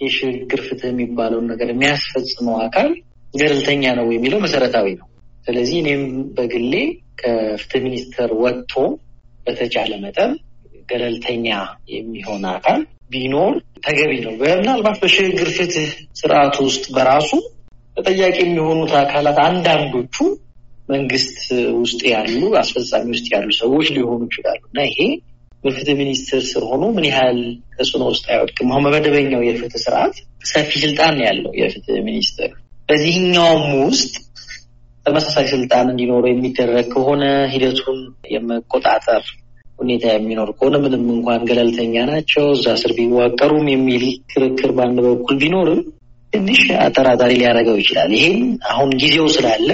የሽግግር 0.00 0.60
ፍትህ 0.66 0.88
የሚባለውን 0.92 1.46
ነገር 1.52 1.68
የሚያስፈጽመው 1.72 2.56
አካል 2.64 2.88
ገለልተኛ 3.34 3.84
ነው 3.98 4.06
የሚለው 4.14 4.40
መሰረታዊ 4.44 4.88
ነው። 5.00 5.06
ስለዚህ 5.46 5.76
እኔም 5.82 6.02
በግሌ 6.36 6.72
ከፍትህ 7.20 7.82
ሚኒስቴር 7.86 8.30
ወጥቶ 8.42 8.74
በተቻለ 9.46 9.92
መጠን 10.04 10.32
ገለልተኛ 10.88 11.46
የሚሆን 11.92 12.44
አካል 12.54 12.80
ቢኖር 13.12 13.54
ተገቢ 13.86 14.12
ነው። 14.24 14.32
ምናልባት 14.40 14.96
በሽግግር 15.02 15.48
ፍትህ 15.56 15.88
ስርዓቱ 16.20 16.56
ውስጥ 16.68 16.84
በራሱ 16.96 17.30
ተጠያቂ 17.96 18.36
የሚሆኑት 18.44 18.92
አካላት 19.02 19.38
አንዳንዶቹ 19.46 20.16
መንግስት 20.88 21.38
ውስጥ 21.78 22.00
ያሉ 22.12 22.42
አስፈጻሚ 22.60 23.06
ውስጥ 23.14 23.26
ያሉ 23.34 23.48
ሰዎች 23.60 23.86
ሊሆኑ 23.96 24.20
ይችላሉ 24.28 24.60
እና 24.68 24.80
ይሄ 24.88 24.98
በፍትህ 25.64 25.94
ሚኒስቴር 26.00 26.42
ስር 26.50 26.64
ሆኖ 26.70 26.84
ምን 26.96 27.04
ያህል 27.08 27.38
ተጽዕኖ 27.74 28.02
ውስጥ 28.12 28.24
አይወድቅም? 28.32 28.68
አሁን 28.72 28.84
በመደበኛው 28.86 29.42
የፍትህ 29.46 29.82
ስርዓት 29.84 30.14
ሰፊ 30.50 30.70
ስልጣን 30.84 31.16
ያለው 31.26 31.52
የፍትህ 31.60 31.98
ሚኒስቴር 32.08 32.50
በዚህኛውም 32.88 33.64
ውስጥ 33.82 34.12
ተመሳሳይ 35.06 35.46
ስልጣን 35.52 35.90
እንዲኖረው 35.92 36.30
የሚደረግ 36.30 36.86
ከሆነ 36.94 37.24
ሂደቱን 37.52 37.98
የመቆጣጠር 38.34 39.24
ሁኔታ 39.78 40.04
የሚኖር 40.12 40.48
ከሆነ 40.58 40.76
ምንም 40.84 41.02
እንኳን 41.14 41.42
ገለልተኛ 41.48 42.04
ናቸው 42.10 42.44
እዛ 42.54 42.66
ስር 42.82 42.92
ቢዋቀሩም 42.98 43.66
የሚል 43.72 44.04
ክርክር 44.30 44.70
በአንድ 44.76 44.98
በኩል 45.06 45.36
ቢኖርም 45.42 45.80
ትንሽ 46.32 46.62
አጠራጣሪ 46.84 47.32
ሊያደርገው 47.40 47.76
ይችላል። 47.82 48.10
ይሄም 48.16 48.38
አሁን 48.70 48.90
ጊዜው 49.02 49.28
ስላለ 49.36 49.68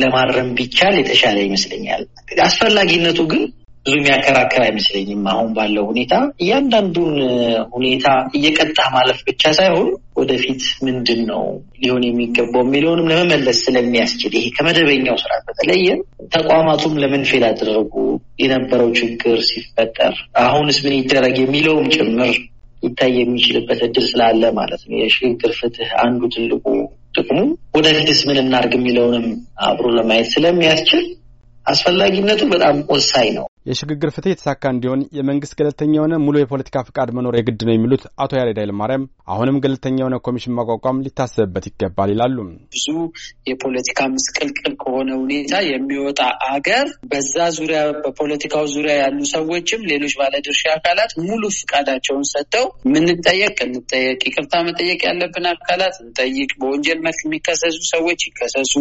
ለማረም 0.00 0.48
ቢቻል 0.58 0.94
የተሻለ 0.98 1.36
ይመስለኛል። 1.46 2.02
አስፈላጊነቱ 2.46 3.20
ግን 3.32 3.42
ብዙ 3.86 3.94
የሚያከራከር 3.96 4.62
አይመስለኝም። 4.64 5.20
አሁን 5.32 5.48
ባለው 5.56 5.84
ሁኔታ 5.90 6.14
እያንዳንዱን 6.42 7.12
ሁኔታ 7.74 8.06
እየቀጣ 8.36 8.78
ማለፍ 8.94 9.18
ብቻ 9.28 9.52
ሳይሆን 9.58 9.88
ወደፊት 10.16 10.62
ምንድን 10.86 11.20
ነው 11.30 11.42
ሊሆን 11.82 12.04
የሚገባው 12.06 12.64
የሚለውንም 12.66 13.10
ለመመለስ 13.12 13.58
ስለሚያስችል 13.66 14.34
ይሄ 14.38 14.48
ከመደበኛው 14.56 15.18
ስርዓት 15.22 15.44
በተለየ 15.50 15.88
ተቋማቱም 16.36 16.98
ለምን 17.02 17.24
ፌል 17.30 17.44
አደረጉ፣ 17.50 17.94
የነበረው 18.42 18.90
ችግር 19.00 19.38
ሲፈጠር 19.50 20.14
አሁንስ 20.44 20.78
ምን 20.84 20.96
ይደረግ 20.98 21.36
የሚለውም 21.42 21.88
ጭምር 21.96 22.34
ሊታይ 22.82 23.14
የሚችልበት 23.20 23.80
እድል 23.86 24.04
ስላለ 24.10 24.42
ማለት 24.58 24.82
ነው። 24.88 24.96
የሽግግር 25.00 25.52
ፍትህ 25.60 25.90
አንዱ 26.02 26.22
ትልቁ 26.34 26.64
ጥቅሙ 27.16 27.38
ወደፊትስ 27.76 28.20
ምን 28.28 28.40
እናድርግ 28.42 28.74
የሚለውንም 28.76 29.26
አብሮ 29.66 29.86
ለማየት 29.96 30.28
ስለሚያስችል 30.34 31.04
አስፈላጊነቱ 31.66 32.42
በጣም 32.52 32.76
ወሳኝ 32.90 33.28
ነው። 33.38 33.46
የሽግግር 33.66 34.10
ፍትህ 34.14 34.32
የተሳካ 34.32 34.62
እንዲሆን 34.72 35.00
የመንግስት 35.16 35.54
ገለልተኛ 35.58 35.92
የሆነ 35.96 36.14
ሙሉ 36.24 36.36
የፖለቲካ 36.40 36.82
ፍቃድ 36.88 37.08
መኖር 37.16 37.34
የግድ 37.38 37.60
ነው 37.66 37.74
የሚሉት 37.74 38.02
አቶ 38.24 38.32
ያሬድ 38.38 38.58
ኃይለማርያም 38.62 39.04
አሁንም 39.32 39.56
ገለልተኛ 39.64 39.96
የሆነ 40.00 40.16
ኮሚሽን 40.26 40.54
ማቋቋም 40.58 41.00
ሊታሰብበት 41.06 41.64
ይገባል 41.70 42.10
ይላሉ። 42.14 42.36
ብዙ 42.74 42.86
የፖለቲካ 43.50 44.00
ምስቅልቅል 44.12 44.74
ከሆነ 44.82 45.08
ሁኔታ 45.22 45.54
የሚወጣ 45.68 46.20
አገር 46.50 46.86
በዛ 47.10 47.34
ዙሪያ 47.58 47.80
በፖለቲካው 48.04 48.64
ዙሪያ 48.74 48.94
ያሉ 49.02 49.18
ሰዎችም 49.32 49.82
ሌሎች 49.90 50.14
ባለድርሻ 50.20 50.62
አካላት 50.76 51.12
ሙሉ 51.26 51.42
ፍቃዳቸውን 51.58 52.24
ሰጥተው 52.32 52.66
ምንጠየቅ 52.94 53.58
እንጠየቅ፣ 53.68 54.20
ይቅርታ 54.28 54.54
መጠየቅ 54.68 55.00
ያለብን 55.08 55.48
አካላት 55.52 55.96
እንጠይቅ፣ 56.04 56.50
በወንጀል 56.60 57.00
መልክ 57.06 57.20
የሚከሰሱ 57.26 57.78
ሰዎች 57.92 58.20
ይከሰሱ፣ 58.28 58.74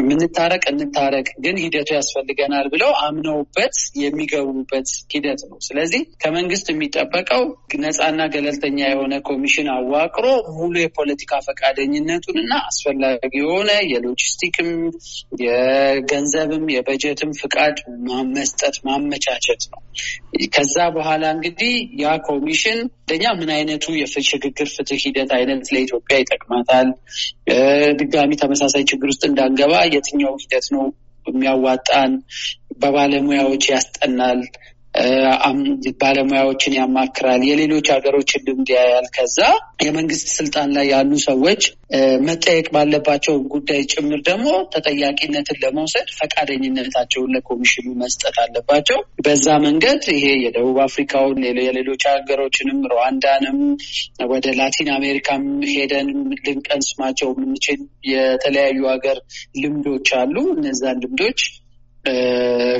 የምንታረቅ 0.00 0.64
እንታረቅ፣ 0.72 1.28
ግን 1.44 1.56
ሂደቱ 1.64 1.88
ያስፈልገናል 1.98 2.66
ብለው 2.74 2.92
አምነውበት 3.04 3.76
የሚ 4.02 4.18
የሚገቡበት 4.22 4.88
ሂደት 5.12 5.40
ነው። 5.48 5.58
ስለዚህ 5.66 6.02
ከመንግስት 6.22 6.66
የሚጠበቀው 6.70 7.42
ነፃና 7.82 8.20
ገለልተኛ 8.34 8.78
የሆነ 8.86 9.14
ኮሚሽን 9.28 9.68
አዋቅሮ 9.74 10.26
ሙሉ 10.56 10.74
የፖለቲካ 10.82 11.40
ፈቃደኝነቱን 11.46 12.38
እና 12.42 12.52
አስፈላጊ 12.68 13.32
የሆነ 13.40 13.70
የሎጂስቲክም 13.92 14.70
የገንዘብም 15.44 16.66
የበጀትም 16.74 17.32
ፍቃድ 17.40 17.76
መስጠት 18.32 18.76
ማመቻቸት 18.86 19.62
ነው። 19.72 19.80
ከዛ 20.54 20.76
በኋላ 20.94 21.24
እንግዲህ 21.36 21.72
ያ 22.02 22.14
ኮሚሽን 22.28 22.78
አንደኛ 23.04 23.30
ምን 23.38 23.50
አይነቱ 23.54 23.84
የሽግግር 23.96 24.68
ፍትህ 24.74 25.00
ሂደት 25.04 25.30
አይነት 25.36 25.66
ለኢትዮጵያ 25.74 26.16
ይጠቅማታል፣ 26.20 26.88
ድጋሚ 28.00 28.30
ተመሳሳይ 28.42 28.84
ችግር 28.90 29.08
ውስጥ 29.12 29.22
እንዳንገባ 29.28 29.72
የትኛው 29.94 30.34
ሂደት 30.42 30.66
ነው 30.74 30.84
የሚያዋጣን፣ 31.26 32.12
በባለሙያዎች 32.78 33.64
ያስጠናል፣ 33.72 34.40
ባለሙያዎችን 36.02 36.74
ያማክራል፣ 36.78 37.42
የሌሎች 37.48 37.86
ሀገሮችን 37.92 38.42
ልምድ 38.46 38.70
ያያል። 38.74 39.06
ከዛ 39.14 39.38
የመንግስት 39.84 40.26
ስልጣን 40.36 40.68
ላይ 40.76 40.86
ያሉ 40.92 41.12
ሰዎች 41.24 41.62
መጠየቅ 42.26 42.66
ባለባቸው 42.74 43.34
ጉዳይ 43.52 43.80
ጭምር 43.92 44.20
ደግሞ 44.28 44.48
ተጠያቂነትን 44.74 45.58
ለመውሰድ 45.62 46.08
ፈቃደኝነታቸውን 46.18 47.32
ለኮሚሽኑ 47.34 47.86
መስጠት 48.02 48.36
አለባቸው። 48.44 48.98
በዛ 49.24 49.46
መንገድ 49.66 50.02
ይሄ 50.14 50.26
የደቡብ 50.44 50.78
አፍሪካውን 50.86 51.40
የሌሎች 51.62 52.04
ሀገሮችንም 52.12 52.80
ሩዋንዳንም 52.92 53.58
ወደ 54.32 54.46
ላቲን 54.60 54.90
አሜሪካም 54.96 55.42
ሄደን 55.72 56.10
ልንቀስማቸው 56.44 57.30
የምንችል 57.34 57.80
የተለያዩ 58.12 58.80
ሀገር 58.92 59.18
ልምዶች 59.62 60.08
አሉ። 60.20 60.36
እነዛን 60.56 61.00
ልምዶች 61.04 61.40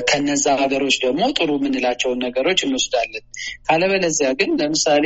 ከነዛ 0.08 0.44
ሀገሮች 0.60 0.96
ደግሞ 1.04 1.22
ጥሩ 1.36 1.50
የምንላቸውን 1.58 2.22
ነገሮች 2.26 2.60
እንወስዳለን። 2.66 3.24
ካለበለዚያ 3.66 4.30
ግን 4.40 4.50
ለምሳሌ 4.60 5.04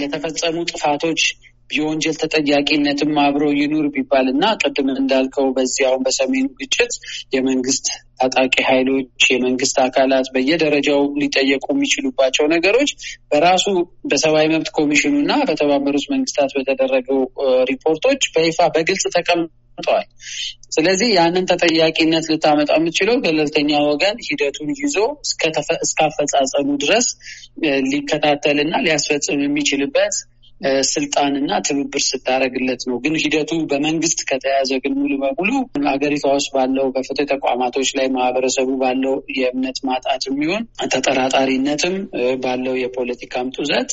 ለተፈጸሙ 0.00 0.56
ጥፋቶች 0.70 1.20
የወንጀል 1.70 2.16
ተጠያቂነትም 2.22 3.12
አብሮ 3.22 3.44
ይኑር 3.58 3.86
ቢባል 3.94 4.26
እና 4.32 4.44
ቅድም 4.62 4.88
እንዳልከው 4.92 5.46
በዚህ 5.56 5.84
አሁን 5.88 6.02
በሰሜኑ 6.06 6.46
ግጭት 6.58 6.92
የመንግስት 7.34 7.86
ታጣቂ 8.20 8.54
ኃይሎች 8.68 9.24
የመንግስት 9.32 9.76
አካላት 9.84 10.26
በየደረጃው 10.34 11.00
ሊጠየቁ 11.20 11.66
የሚችሉባቸው 11.72 12.44
ነገሮች 12.54 12.90
በራሱ 13.30 13.64
በሰብአዊ 14.10 14.46
መብት 14.54 14.70
ኮሚሽኑ 14.78 15.14
እና 15.22 15.34
በተባበሩት 15.48 16.06
መንግስታት 16.14 16.52
በተደረገው 16.58 17.20
ሪፖርቶች 17.70 18.22
በይፋ 18.36 18.68
በግልጽ 18.76 19.04
ተቀምጠዋል። 19.72 20.06
ስለዚህ 20.72 21.08
ያንን 21.16 21.44
ተጠያቂነት 21.50 22.24
ልታመጣ 22.30 22.70
የምትችለው 22.76 23.16
ገለልተኛ 23.24 23.70
ወገን 23.88 24.16
ሂደቱን 24.26 24.70
ይዞ 24.78 24.96
እስካፈጻጸሙ 25.84 26.68
ድረስ 26.84 27.06
ሊከታተልና 27.90 28.74
ሊያስፈጽም 28.86 29.42
የሚችልበት 29.44 30.14
ስልጣንና 30.90 31.50
ትብብር 31.66 32.02
ስታደርግለት 32.06 32.82
ነው። 32.88 32.96
ግን 33.04 33.14
ሂደቱ 33.22 33.52
በመንግስት 33.70 34.20
ከተያዘ 34.28 34.70
ግን 34.84 34.92
ሙሉ 35.00 35.12
በሙሉ 35.22 35.50
ሀገሪቷ 35.88 36.24
ውስጥ 36.36 36.50
ባለው 36.56 36.86
በፍትህ 36.94 37.26
ተቋማቶች 37.32 37.90
ላይ 37.98 38.06
ማህበረሰቡ 38.16 38.68
ባለው 38.82 39.14
የእምነት 39.38 39.78
ማጣት 39.88 40.22
የሚሆን 40.28 40.62
ተጠራጣሪነትም 40.94 41.96
ባለው 42.44 42.76
የፖለቲካም 42.82 43.52
ጡዘት 43.56 43.90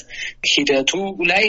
ሂደቱ 0.51 0.91
ላይ 1.31 1.45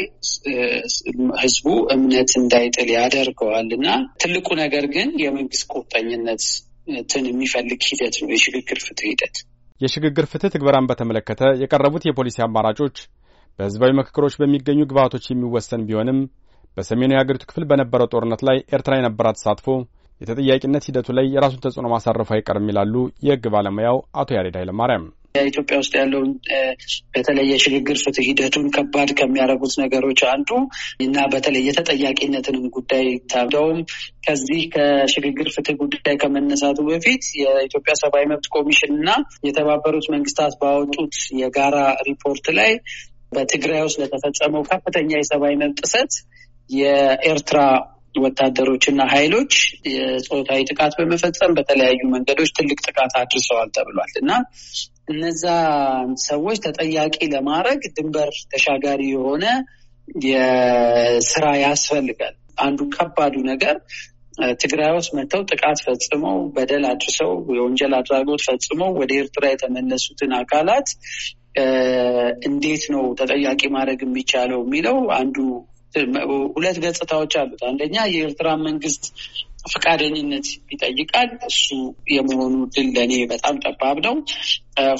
ህዝቡ 1.42 1.66
እምነት 1.94 2.32
እንዳይጥል 2.40 2.90
ያደርገዋል 2.96 3.70
እና 3.78 3.88
ትልቁ 4.22 4.48
ነገር 4.62 4.84
ግን 4.94 5.08
የመንግስት 5.24 5.64
ቁርጠኝነትን 5.72 7.24
የሚፈልግ 7.30 7.80
ሂደት 7.90 8.16
ነው 8.22 8.30
የሽግግር 8.34 8.80
ፍትህ 8.86 9.08
ሂደት። 9.10 9.36
የሽግግር 9.80 10.24
ፍትህ 10.30 10.50
ትግበራን 10.52 10.88
በተመለከተ 10.88 11.42
የቀረቡት 11.60 12.04
የፖሊሲ 12.06 12.38
አማራጮች 12.46 12.96
በህዝባዊ 13.59 13.90
ምክክሮች 13.99 14.35
በሚገኙ 14.40 14.80
ግብዓቶች 14.90 15.25
የሚወሰን 15.28 15.87
ቢሆንም 15.88 16.19
በሰሜኑ 16.76 17.11
የአገሪቱ 17.14 17.45
ክፍል 17.50 17.64
በነበረው 17.71 18.11
ጦርነት 18.12 18.42
ላይ 18.49 18.59
ኤርትራ 18.76 18.99
የነበራት 18.99 19.38
ተሳትፎ 19.38 19.69
የተጠያቂነት 20.21 20.87
ሂደቱ 20.88 21.09
ላይ 21.19 21.26
የራሱን 21.35 21.62
ተጽዕኖ 21.64 21.88
ማሳረፉ 21.92 22.30
አይቀርም 22.37 22.69
ይላሉ 22.73 22.95
የህግ 23.26 23.47
ባለሙያው 23.54 23.99
አቶ 24.14 24.28
ያሬድ 24.37 24.59
ኃይለማርያም። 24.61 25.07
ኢትዮጵያ 25.42 25.76
ውስጥ 25.80 25.92
ያለውን 25.99 26.30
በተለይ 27.14 27.47
የሽግግር 27.50 27.99
ፍትህ 28.02 28.25
ሂደቱን 28.28 28.64
ከባድ 28.75 29.11
ከሚያደርጉት 29.19 29.75
ነገሮች 29.83 30.21
አንዱ 30.30 30.50
እና 31.04 31.26
በተለይ 31.33 31.62
የተጠያቂነትንም 31.69 32.64
ጉዳይ 32.76 33.04
ታደውም 33.33 33.78
ከዚህ 34.26 34.62
ከሽግግር 34.75 35.49
ፍትህ 35.54 35.76
ጉዳይ 35.83 36.16
ከመነሳቱ 36.23 36.78
በፊት 36.88 37.25
የኢትዮጵያ 37.42 37.95
ሰብአዊ 38.02 38.26
መብት 38.33 38.49
ኮሚሽን 38.57 38.92
እና 38.99 39.11
የተባበሩት 39.49 40.09
መንግስታት 40.14 40.57
ባወጡት 40.62 41.14
የጋራ 41.42 41.76
ሪፖርት 42.09 42.48
ላይ 42.59 42.72
በትግራይ 43.33 43.83
ውስጥ 43.87 43.99
ለተፈጸመው 44.03 44.62
ከፍተኛ 44.71 45.11
የሰብአዊ 45.19 45.55
መብት 45.61 45.81
ጥሰት 45.83 46.12
የኤርትራ 46.71 47.61
ወታደሮችና 48.16 49.01
ኃይሎች 49.12 49.53
የጾታዊ 49.90 50.61
ጥቃት 50.71 50.93
በመፈጸም 50.99 51.53
በተለያዩ 51.59 52.01
መንገዶች 52.14 52.51
ትልቅ 52.57 52.79
ጥቃት 52.87 53.12
አድርሰዋል 53.21 53.69
ተብሏል 53.77 54.12
እና 54.23 54.31
እነዛ 55.12 55.45
ሰዎች 56.25 56.59
ተጠያቂ 56.66 57.16
ለማድረግ 57.35 57.81
ድንበር 57.97 58.33
ተሻጋሪ 58.53 59.03
የሆነ 59.12 59.45
የስራ 60.27 61.47
ያስፈልጋል። 61.64 62.35
አንዱ 62.61 62.81
ከባዱ 62.95 63.35
ነገር 63.51 63.77
ትግራይ 64.61 64.90
ውስጥ 64.97 65.11
መጥተው 65.16 65.43
ጥቃት 65.51 65.79
ፈጽመው 65.85 66.37
በደል 66.55 66.85
አድርሰው 66.90 67.31
የወንጀል 67.57 67.93
አድራጎት 67.99 68.43
ፈጽመው 68.49 68.90
ወደ 69.01 69.12
ኤርትራ 69.19 69.45
የተመለሱትን 69.51 70.33
አካላት 70.38 70.88
እንዴት 72.46 72.84
ነው 72.94 73.04
ተጠያቂ 73.20 73.62
ማድረግ 73.74 74.00
የሚቻለው 74.04 74.60
የሚለው 74.64 74.98
አንዱ 75.16 75.36
ሁለት 76.54 76.76
ገጽታዎች 76.84 77.32
አሉት። 77.40 77.62
አንደኛ 77.68 77.96
የኤርትራ 78.10 78.48
መንግስት 78.66 79.04
ፈቃደኝነት 79.64 80.46
ይጠይቃል። 80.73 81.31
እሱ 81.49 81.66
የመሆኑ 82.11 82.55
ድል 82.75 82.88
ለእኔ 82.96 83.14
በጣም 83.33 83.57
ጠባብ 83.64 83.99
ነው። 84.07 84.16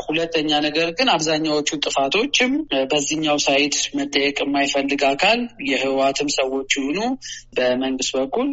ሁለተኛ 0.05 0.51
ነገር 0.65 0.89
ግን 0.99 1.09
አብዛኛዎቹ 1.13 1.69
ጥፋቶችም 1.85 2.53
በዚህኛው 2.91 3.37
ሳይድ 3.45 3.75
መጠየቅ 3.99 4.37
የማይፈልግ 4.43 5.03
አካል 5.11 5.41
የህወሓትም 5.69 6.29
ሰዎች 6.37 6.71
ይሁኑ 6.79 6.99
በመንግስት 7.57 8.13
በኩል 8.19 8.49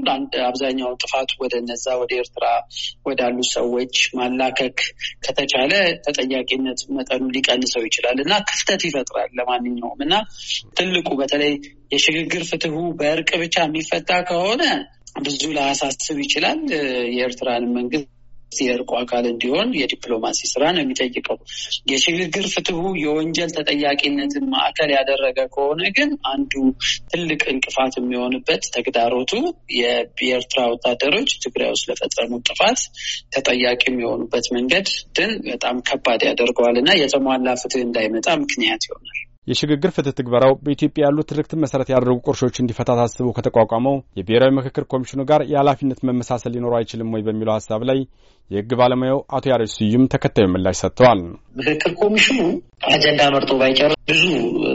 አብዛኛውን 0.48 1.00
ጥፋት 1.04 1.32
ወደ 1.41 1.54
እነዛ 1.62 1.86
ወደ 2.02 2.12
ኤርትራ 2.22 2.46
ወዳሉ 3.08 3.38
ሰዎች 3.54 3.96
ማላከክ 4.20 4.78
ከተቻለ 5.26 5.74
ተጠያቂነት 6.08 6.82
መጠኑ 6.98 7.24
ሊቀንሰው 7.36 7.84
ይችላል 7.88 8.20
እና 8.26 8.36
ክፍተት 8.50 8.84
ይፈጥራል 8.89 9.32
ለማንኛውም 9.39 10.02
እና 10.08 10.13
ትልቁ 10.78 11.10
በተለይ 11.22 11.54
የሽግግር 11.93 12.43
ፍትሁ 12.50 12.76
በእርቅ 13.00 13.30
ብቻ 13.43 13.58
የሚፈታ 13.65 14.12
ከሆነ 14.30 14.63
ብዙ 15.17 15.41
ላያሳስብ 15.56 16.17
ይችላል። 16.23 16.60
የኤርትራን 17.15 17.65
መንግስት 17.77 18.13
የእርቁ 18.60 18.91
አካል 18.99 19.25
እንዲሆን 19.30 19.69
የዲፕሎማሲ 19.80 20.39
ስራ 20.51 20.63
ነው 20.73 20.82
የሚጠይቀው። 20.84 21.38
የሽግግር 21.91 22.45
ፍትሁ 22.53 22.80
የወንጀል 23.01 23.49
ተጠያቂነትን 23.58 24.45
ማዕከል 24.53 24.91
ያደረገ 24.95 25.38
ከሆነ 25.53 25.82
ግን 25.97 26.12
አንዱ 26.32 26.53
ትልቅ 27.12 27.41
እንቅፋት 27.53 27.95
የሚሆንበት 27.99 28.63
ተግዳሮቱ 28.75 29.34
የኤርትራ 29.80 30.62
ወታደሮች 30.73 31.32
ትግራይ 31.45 31.71
ውስጥ 31.75 31.86
ለፈጸሙት 31.91 32.43
ጥፋት 32.51 32.82
ተጠያቂ 33.36 33.82
የሚሆኑበት 33.88 34.47
መንገድ 34.58 34.88
ግን 35.19 35.32
በጣም 35.47 35.77
ከባድ 35.89 36.23
ያደርገዋል 36.30 36.77
እና 36.84 36.91
የተሟላ 37.01 37.56
ፍትህ 37.62 37.84
እንዳይመጣ 37.88 38.27
ምክንያት 38.43 38.84
ይሆናል። 38.89 39.16
የሽግግር 39.47 39.91
ፍትህ 39.95 40.15
ትግበራው 40.15 40.53
በኢትዮጵያ 40.63 41.03
ያሉ 41.05 41.19
ትርክትን 41.29 41.62
መሰረት 41.63 41.89
ያደረጉ 41.93 42.17
ቁርሾች 42.25 42.55
እንዲፈታ 42.62 42.89
ታስቦ 42.99 43.27
ከተቋቋመው 43.38 43.95
የብሔራዊ 44.17 44.51
ምክክር 44.57 44.83
ኮሚሽኑ 44.93 45.21
ጋር 45.29 45.41
የኃላፊነት 45.51 45.99
መመሳሰል 46.07 46.51
ሊኖረው 46.55 46.77
አይችልም 46.79 47.13
ወይ 47.15 47.23
በሚለው 47.27 47.53
ሀሳብ 47.55 47.83
ላይ 47.89 47.99
የህግ 48.49 48.71
ባለሙያው 48.79 49.19
አቶ 49.38 49.45
ያሬድ 49.51 49.71
ስዩም 49.73 50.03
ተከታዩ 50.13 50.47
ምላሽ 50.51 50.77
ሰጥተዋል። 50.81 51.21
ምክክር 51.60 51.93
ኮሚሽኑ 52.01 52.39
አጀንዳ 52.91 53.21
መርጦ 53.36 53.51
ባይጨርስ 53.62 53.97
ብዙ 54.12 54.23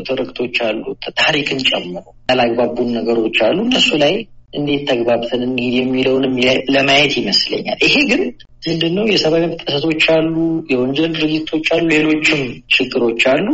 ትርክቶች 0.08 0.56
አሉ፣ 0.66 0.82
ታሪክን 1.20 1.60
ጨምሮ 1.68 1.96
ያላግባቡን 2.30 2.90
ነገሮች 2.98 3.38
አሉ። 3.46 3.58
እነሱ 3.68 3.90
ላይ 4.04 4.14
እንዴት 4.54 4.82
ተግባብተን 4.90 5.42
እንሂድ 5.46 5.74
የሚለውንም 5.78 6.34
ለማየት 6.74 7.12
ይመስለኛል። 7.20 7.78
ይሄ 7.86 7.94
ግን 8.10 8.22
ምንድነው 8.66 9.06
የሰብአዊ 9.10 9.42
መብት 9.44 9.62
ጥሰቶች 9.64 10.04
አሉ፣ 10.14 10.34
የወንጀል 10.72 11.12
ድርጊቶች 11.16 11.68
አሉ፣ 11.76 11.84
ሌሎችም 11.94 12.42
ችግሮች 12.74 13.22
አሉ። 13.32 13.46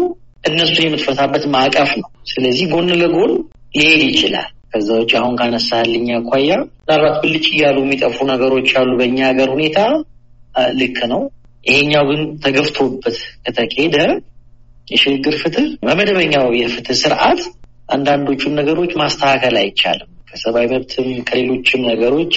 እነሱን 0.45 0.85
የምትፈታበት 0.87 1.45
ማዕቀፍ 1.55 1.91
ነው። 2.01 2.09
ስለዚህ 2.31 2.67
ጎን 2.73 2.91
ለጎን 3.01 3.33
ሊሄድ 3.75 4.03
ይችላል። 4.09 4.49
ከዛ 4.73 4.89
ውጭ 5.01 5.13
አሁን 5.21 5.35
ካነሳልኝ 5.41 6.07
አኳያ 6.17 6.51
ምናልባት 6.81 7.17
ብልጭ 7.23 7.47
እያሉ 7.53 7.77
የሚጠፉ 7.85 8.17
ነገሮች 8.31 8.71
አሉ 8.81 8.91
በእኛ 8.99 9.19
ሀገር 9.31 9.49
ሁኔታ 9.55 9.79
ልክ 10.81 10.99
ነው። 11.13 11.23
ይሄኛው 11.65 12.05
ግን 12.11 12.21
ተገፍቶበት 12.45 13.17
ከተካሄደ 13.45 13.97
የሽግግር 14.89 15.35
ፍትህ 15.41 15.67
በመደበኛው 15.83 16.47
የፍትህ 16.59 16.99
ስርዓት 17.03 17.41
አንዳንዶቹን 17.89 18.57
ነገሮች 18.61 18.93
ማስተካከል 19.01 19.57
አይቻልም። 19.63 20.11
ከሰብአዊ 20.31 20.67
መብትም 20.73 21.09
ከሌሎችም 21.29 21.83
ነገሮች 21.91 22.33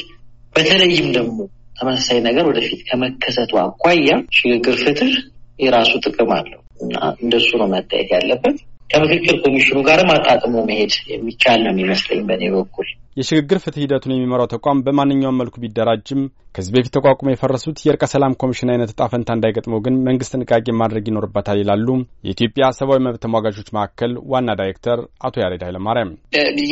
በተለይም 0.55 1.07
ደግሞ 1.17 1.37
ተመሳሳይ 1.77 2.19
ነገር 2.27 2.45
ወደፊት 2.49 2.81
ከመከሰቱ 2.89 3.51
አኳያ 3.63 4.09
ሽግግር 4.37 4.75
ፍትህ 4.83 5.13
የራሱ 5.59 5.91
ጥቅም 6.05 6.31
አለው 6.37 6.60
እና 6.81 6.95
እንደሱ 7.23 7.49
ነው 7.61 7.69
መታየት 7.73 8.11
ያለበት። 8.15 8.57
ከምክክር 8.89 9.35
ኮሚሽኑ 9.43 9.77
ጋርም 9.87 10.09
አጣጥሞ 10.13 10.55
መሄድ 10.69 10.93
የሚቻል 11.11 11.59
ነው 11.65 11.71
የሚመስለኝ 11.73 12.21
በእኔ 12.29 12.43
በኩል። 12.55 12.87
የሽግግር 13.17 13.57
ፍትህ 13.63 13.83
ሂደቱን 13.83 14.13
የሚመራው 14.13 14.47
ተቋም 14.51 14.83
በማንኛውም 14.85 15.39
መልኩ 15.39 15.55
ቢደራጅም 15.63 16.21
ከዚህ 16.55 16.71
በፊት 16.75 16.93
ተቋቁሞ 16.95 17.27
የፈረሱት 17.31 17.77
የእርቀ 17.83 18.03
ሰላም 18.11 18.33
ኮሚሽን 18.41 18.69
አይነት 18.73 18.89
እጣ 18.93 19.07
ፈንታ 19.11 19.29
እንዳይገጥመው 19.35 19.79
ግን 19.85 19.95
መንግስት 20.07 20.33
ጥንቃቄ 20.35 20.65
ማድረግ 20.81 21.05
ይኖርበታል 21.09 21.57
ይላሉ 21.61 21.87
የኢትዮጵያ 22.27 22.65
ሰብአዊ 22.79 22.99
መብት 23.05 23.21
ተሟጋቾች 23.25 23.69
ማዕከል 23.77 24.13
ዋና 24.31 24.55
ዳይሬክተር 24.59 24.99
አቶ 25.27 25.43
ያሬድ 25.43 25.63
ኃይለማርያም። 25.67 26.11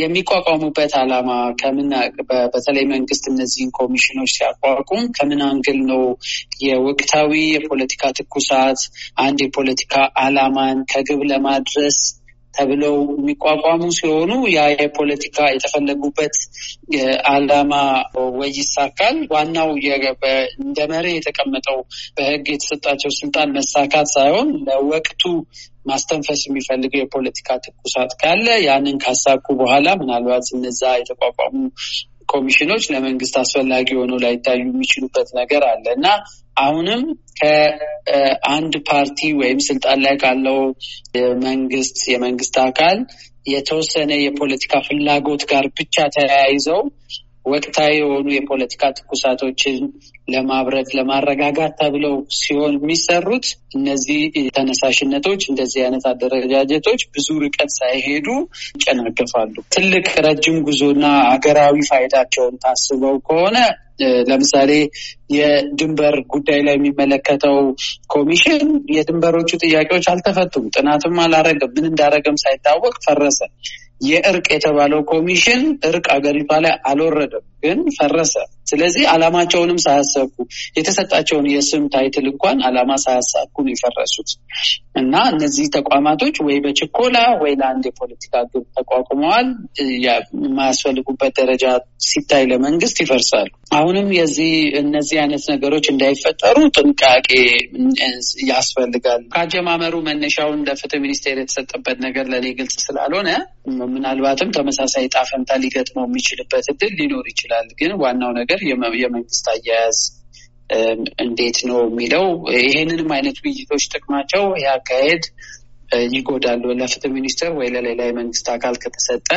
የሚቋቋሙበት 0.01 0.93
ዓላማ 1.01 1.29
ከምን 1.61 1.89
በተለይ 2.53 2.85
መንግስት 2.93 3.25
እነዚህን 3.31 3.71
ኮሚሽኖች 3.79 4.33
ሲያቋቁም 4.37 5.03
ከምን 5.17 5.43
angle 5.49 5.79
ነው 5.91 6.03
የወቅታዊ 6.65 7.33
የፖለቲካ 7.55 8.11
ትኩሳት 8.19 8.81
አንድ 9.19 9.39
የፖለቲካ 9.45 9.93
ዓላማን 10.23 10.79
ከግብ 10.91 11.21
ለማድረስ 11.31 11.99
ተብለው 12.53 12.95
የሚቋቋሙ 13.13 13.81
ሲሆኑ 13.97 14.31
ያ 14.53 14.61
የፖለቲካ 14.73 15.37
የተፈለጉበት 15.53 16.35
ዓላማ 17.31 17.73
ወይ 18.39 18.51
ይሳካል። 18.59 19.17
ዋናው 19.33 19.71
እንደ 20.59 20.79
መሪ 20.91 21.07
የተቀመጠው 21.15 21.79
በሕግ 22.17 22.45
የተሰጣቸው 22.53 23.13
ስልጣን 23.19 23.53
መሳካት 23.57 24.09
ሳይሆን 24.15 24.49
ለወቅቱ 24.67 25.23
ማስተንፈስ 25.89 26.41
የሚፈልገው 26.47 27.01
የፖለቲካ 27.01 27.49
ትኩሳት 27.65 28.11
ካለ 28.21 28.47
ያንን 28.65 28.97
ካሳኩ 29.03 29.45
በኋላ 29.61 29.89
ምናልባት 30.01 30.47
እነዛ 30.55 30.81
የተቋቋሙ 30.99 31.55
ኮሚሽኖች 32.29 32.83
ለመንግስት 32.93 33.35
አስፈላጊ 33.41 33.89
ሆኖ 33.99 34.13
ላይታዩ 34.23 34.59
የሚችሉበት 34.63 35.29
ነገር 35.39 35.63
አለ 35.69 35.85
እና 35.97 36.07
አሁንም 36.57 37.01
ከአንድ 37.39 38.73
ፓርቲ 38.89 39.29
ወይም 39.41 39.59
ስልጣን 39.67 39.99
ላይ 40.05 40.15
ካለው 40.23 40.59
መንግስት 41.45 41.97
የመንግስት 42.13 42.57
አካል 42.65 42.97
የተወሰነ 43.49 44.11
የፖለቲካ 44.19 44.81
ፍላጎት 44.87 45.43
ጋር 45.51 45.65
ብቻ 45.77 45.95
ተያይዘው 46.15 46.81
ወቅታዊ 47.51 47.91
የሆኑ 47.99 48.27
የፖለቲካ 48.33 48.83
ትኩሳቶችን 48.97 49.77
ለማብረድ 50.29 50.89
ለማረጋጋት 50.97 51.73
ተብለው 51.79 52.15
ሲሆን 52.39 52.73
የሚሰሩት 52.77 53.45
እነዚህ 53.75 54.21
ተነሳሽነቶች 54.55 55.41
እንደዚህ 55.51 55.81
አይነት 55.85 56.05
አደረጃጀቶች 56.11 57.03
ብዙ 57.13 57.27
ርቀት 57.43 57.71
ሳይሄዱ 57.77 58.27
ይጨናገፋሉ። 58.75 59.55
ትልቅ 59.75 60.07
ረጅም 60.27 60.57
ጉዞና 60.67 61.03
ሀገራዊ 61.31 61.77
ፋይዳቸውን 61.91 62.57
ታስበው 62.63 63.17
ከሆነ 63.27 63.57
ለምሳሌ 64.27 64.71
የድንበር 65.35 66.15
ጉዳይ 66.33 66.59
ላይ 66.67 66.75
የሚመለከተው 66.77 67.57
ኮሚሽን 68.13 68.63
የድንበሮቹ 68.95 69.49
ጥያቄዎች 69.63 70.05
አልተፈቱም፣ 70.11 70.65
ጥናትም 70.75 71.17
አላረገም፣ 71.23 71.73
ምን 71.75 71.87
እንዳረገም 71.89 72.39
ሳይታወቅ 72.43 72.95
ፈረሰ። 73.05 73.39
የእርቅ 74.07 74.47
የተባለው 74.53 75.01
ኮሚሽን 75.09 75.61
እርቅ 75.87 76.05
አገሪቷ 76.15 76.51
ላይ 76.65 76.73
አልወረደም፣ 76.89 77.45
ግን 77.63 77.79
ፈረሰ። 77.97 78.35
ስለዚህ 78.69 79.03
አላማቸውንም 79.13 79.79
ሳያሳኩ 79.85 80.35
የተሰጣቸውን 80.77 81.47
የስም 81.53 81.85
title 81.93 82.27
እንኳን 82.31 82.57
አላማ 82.69 82.91
ሳያሳኩ 83.03 83.55
ነው 83.65 83.73
የፈረሱት 83.73 84.29
እና 85.01 85.15
እነዚህ 85.33 85.67
ተቋማቶች 85.75 86.35
ወይ 86.45 86.57
በችኮላ 86.63 87.17
ወይ 87.41 87.53
ለአንድ 87.59 87.85
የፖለቲካ 87.89 88.33
ግብ 88.51 88.65
ተቋቁመዋል። 88.77 89.47
የማያስፈልጉበት 90.05 91.33
ደረጃ 91.39 91.65
ሲታይ 92.07 92.43
ለመንግስት 92.51 92.97
ይፈርሳሉ። 93.03 93.49
አሁንም 93.77 94.07
የዚህ 94.17 94.51
እነዚህ 94.81 95.17
አይነት 95.23 95.43
ነገሮች 95.53 95.85
እንዳይፈጠሩ 95.91 96.57
ጥንቃቄ 96.77 97.29
ያስፈልጋል። 98.49 99.21
ከአጀማመሩ 99.33 99.95
መነሻውን 100.07 100.63
ለፍትህ 100.69 101.01
ሚኒስቴር 101.03 101.37
የተሰጠበት 101.41 101.97
ነገር 102.05 102.25
ለእኔ 102.31 102.47
ግልጽ 102.59 102.77
ስላልሆነ 102.85 103.29
ምናልባትም 103.89 104.49
ተመሳሳይ 104.55 105.03
ዕጣ 105.07 105.17
ፈንታ 105.29 105.57
ሊገጥመው 105.63 106.05
የሚችልበት 106.07 106.65
እድል 106.73 106.93
ሊኖር 106.99 107.25
ይችላል። 107.31 107.67
ግን 107.79 107.91
ዋናው 108.01 108.31
ነገር 108.39 108.59
የመንግስት 109.01 109.47
አያያዝ 109.53 109.99
እንዴት 111.23 111.59
ነው 111.69 111.79
የሚለው 111.85 112.25
ይሄንንም 112.57 113.11
አይነት 113.15 113.37
ውይይቶች 113.43 113.85
ጥቅማቸው 113.93 114.43
ይህ 114.57 114.67
አካሄድ 114.73 115.23
ይጎዳሉ። 116.13 116.63
ለፍትህ 116.79 117.11
ሚኒስቴር 117.15 117.51
ወይ 117.59 117.69
ለሌላ 117.75 118.01
የመንግስት 118.07 118.47
አካል 118.55 118.75
ከተሰጠ 118.83 119.29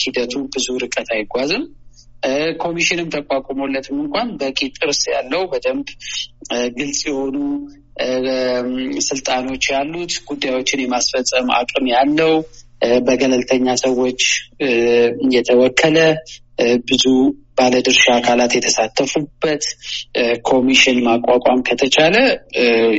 ሂደቱ 0.00 0.34
ብዙ 0.54 0.66
ርቀት 0.84 1.10
አይጓዝም። 1.16 1.64
ኮሚሽንም 2.62 3.10
ተቋቁሞለትም 3.14 3.98
እንኳን 4.04 4.28
በቂ 4.40 4.58
ጥርስ 4.76 5.02
ያለው 5.12 5.42
በደንብ 5.52 5.88
ግልጽ 6.78 7.00
የሆኑ 7.08 7.36
ስልጣኖች 9.08 9.64
ያሉት 9.72 10.12
ጉዳዮችን 10.28 10.82
የማስፈጸም 10.82 11.48
አቅም 11.56 11.86
ያለው 11.92 12.32
በገለልተኛ 13.06 13.68
ሰዎች 13.84 14.22
የተወከለ 15.32 15.98
ብዙ 16.88 17.04
ባለድርሻ 17.58 18.04
አካላት 18.16 18.52
የተሳተፉበት 18.56 19.64
ኮሚሽን 20.48 20.98
ማቋቋም 21.06 21.60
ከተቻለ 21.68 22.16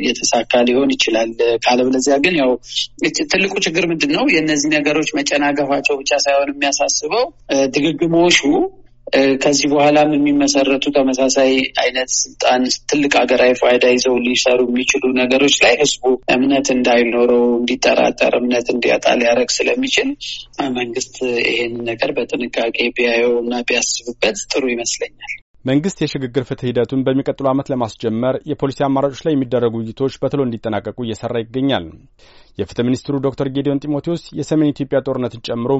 የተሳካ 0.07 0.61
ሊሆን 0.67 0.89
ይችላል። 0.95 1.29
ካለበለዚያ 1.65 2.15
ግን 2.25 2.35
ያው 2.41 2.51
ትልቁ 3.33 3.53
ችግር 3.65 3.85
ምንድን 3.91 4.11
ነው? 4.17 4.25
የእነዚህ 4.33 4.69
ነገሮች 4.77 5.09
መጨናገፋቸው 5.19 5.97
ብቻ 6.01 6.11
ሳይሆን 6.25 6.51
የሚያሳስበው 6.53 7.25
ድግግሞሹ 7.75 8.39
ከዚህ 9.43 9.67
በኋላም 9.71 10.09
የሚመሰረቱ 10.15 10.85
ተመሳሳይ 10.95 11.51
አይነት 11.81 12.09
ስልጣን 12.17 12.61
ትልቅ 12.89 13.11
ሀገራዊ 13.19 13.53
ፋይዳ 13.61 13.85
ይዘው 13.93 14.15
ሊሰሩ 14.25 14.59
የሚችሉ 14.67 15.03
ነገሮች 15.19 15.55
ላይ 15.63 15.73
ህዝቡ 15.81 16.03
እምነት 16.35 16.69
እንዳይኖረው 16.75 17.43
እንዲጠራጠር፣ 17.59 18.35
እምነት 18.41 18.69
እንዲያጣ 18.75 19.05
ሊያደርግ 19.21 19.51
ስለሚችል 19.57 20.09
መንግስት 20.79 21.15
ይሄንን 21.45 21.83
ነገር 21.91 22.11
በጥንቃቄ 22.17 22.77
ቢያየው 22.97 23.35
እና 23.43 23.61
ቢያስብበት 23.69 24.39
ጥሩ 24.51 24.63
ይመስለኛል። 24.75 25.35
መንግስት 25.65 25.97
የሽግግር 26.01 26.43
ፍትህ 26.49 26.67
ሂደቱን 26.69 27.01
በሚቀጥሉ 27.05 27.45
ዓመት 27.51 27.67
ለማስጀመር 27.71 28.35
የፖሊሲ 28.51 28.79
አማራጮች 28.85 29.21
ላይ 29.25 29.33
የሚደረጉ 29.35 29.73
ውይይቶች 29.79 30.13
በቶሎ 30.21 30.41
እንዲጠናቀቁ 30.45 30.97
እየሰራ 31.05 31.41
ይገኛል። 31.41 31.85
የፍትህ 32.57 32.85
ሚኒስትሩ 32.87 33.15
ዶክተር 33.25 33.47
ጌዲዮን 33.55 33.81
ጢሞቴዎስ 33.83 34.23
የሰሜን 34.39 34.71
ኢትዮጵያ 34.73 34.99
ጦርነትን 35.07 35.43
ጨምሮ 35.49 35.71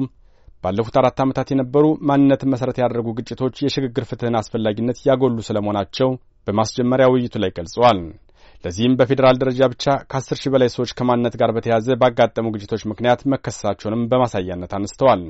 ባለፉት 0.64 0.96
አራት 1.00 1.18
ዓመታት 1.24 1.48
የነበሩ 1.52 1.84
ማንነትን 2.08 2.50
መሠረት 2.52 2.78
ያደረጉ 2.82 3.08
ግጭቶች 3.18 3.56
የሽግግር 3.64 4.04
ፍትህን 4.10 4.38
አስፈላጊነት 4.40 4.98
ያጎሉ 5.08 5.36
ስለመሆናቸው 5.46 6.08
በማስጀመሪያ 6.46 7.06
ውይይቱ 7.12 7.36
ላይ 7.42 7.52
ገልጸዋል። 7.58 8.00
ለዚህም 8.64 8.96
በፌዴራል 8.98 9.36
ደረጃ 9.42 9.60
ብቻ 9.72 9.84
ከአስር 10.10 10.38
ሺህ 10.40 10.52
በላይ 10.54 10.68
ሰዎች 10.74 10.90
ከማንነት 10.98 11.34
ጋር 11.40 11.50
በተያያዘ 11.56 11.96
ባጋጠሙ 12.02 12.46
ግጭቶች 12.54 12.82
ምክንያት 12.90 13.20
መከሰሳቸውንም 13.34 14.02
በማሳያነት 14.10 14.72
አንስተዋል። 14.78 15.22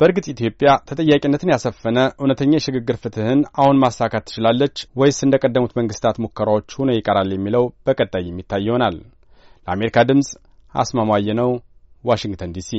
በእርግጥ 0.00 0.26
ኢትዮጵያ 0.32 0.70
ተጠያቂነትን 0.88 1.52
ያሰፈነ 1.52 1.98
እውነተኛ 2.20 2.52
የሽግግር 2.56 2.96
ፍትህን 3.02 3.40
አሁን 3.60 3.80
ማሳካት 3.84 4.26
ትችላለች 4.28 4.76
ወይስ 5.00 5.18
እንደ 5.26 5.36
ቀደሙት 5.44 5.72
መንግስታት 5.78 6.20
ሙከራዎች 6.24 6.76
ሆኖ 6.78 6.90
ይቀራል 6.96 7.32
የሚለው 7.34 7.66
በቀጣይ 7.86 8.24
የሚታይ 8.28 8.64
ይሆናል። 8.68 8.96
ለአሜሪካ 9.68 10.06
ድምፅ 10.10 10.30
አስማማየ 10.74 11.34
ነው፣ 11.40 11.50
ዋሽንግተን 12.04 12.54
ዲሲ 12.56 12.70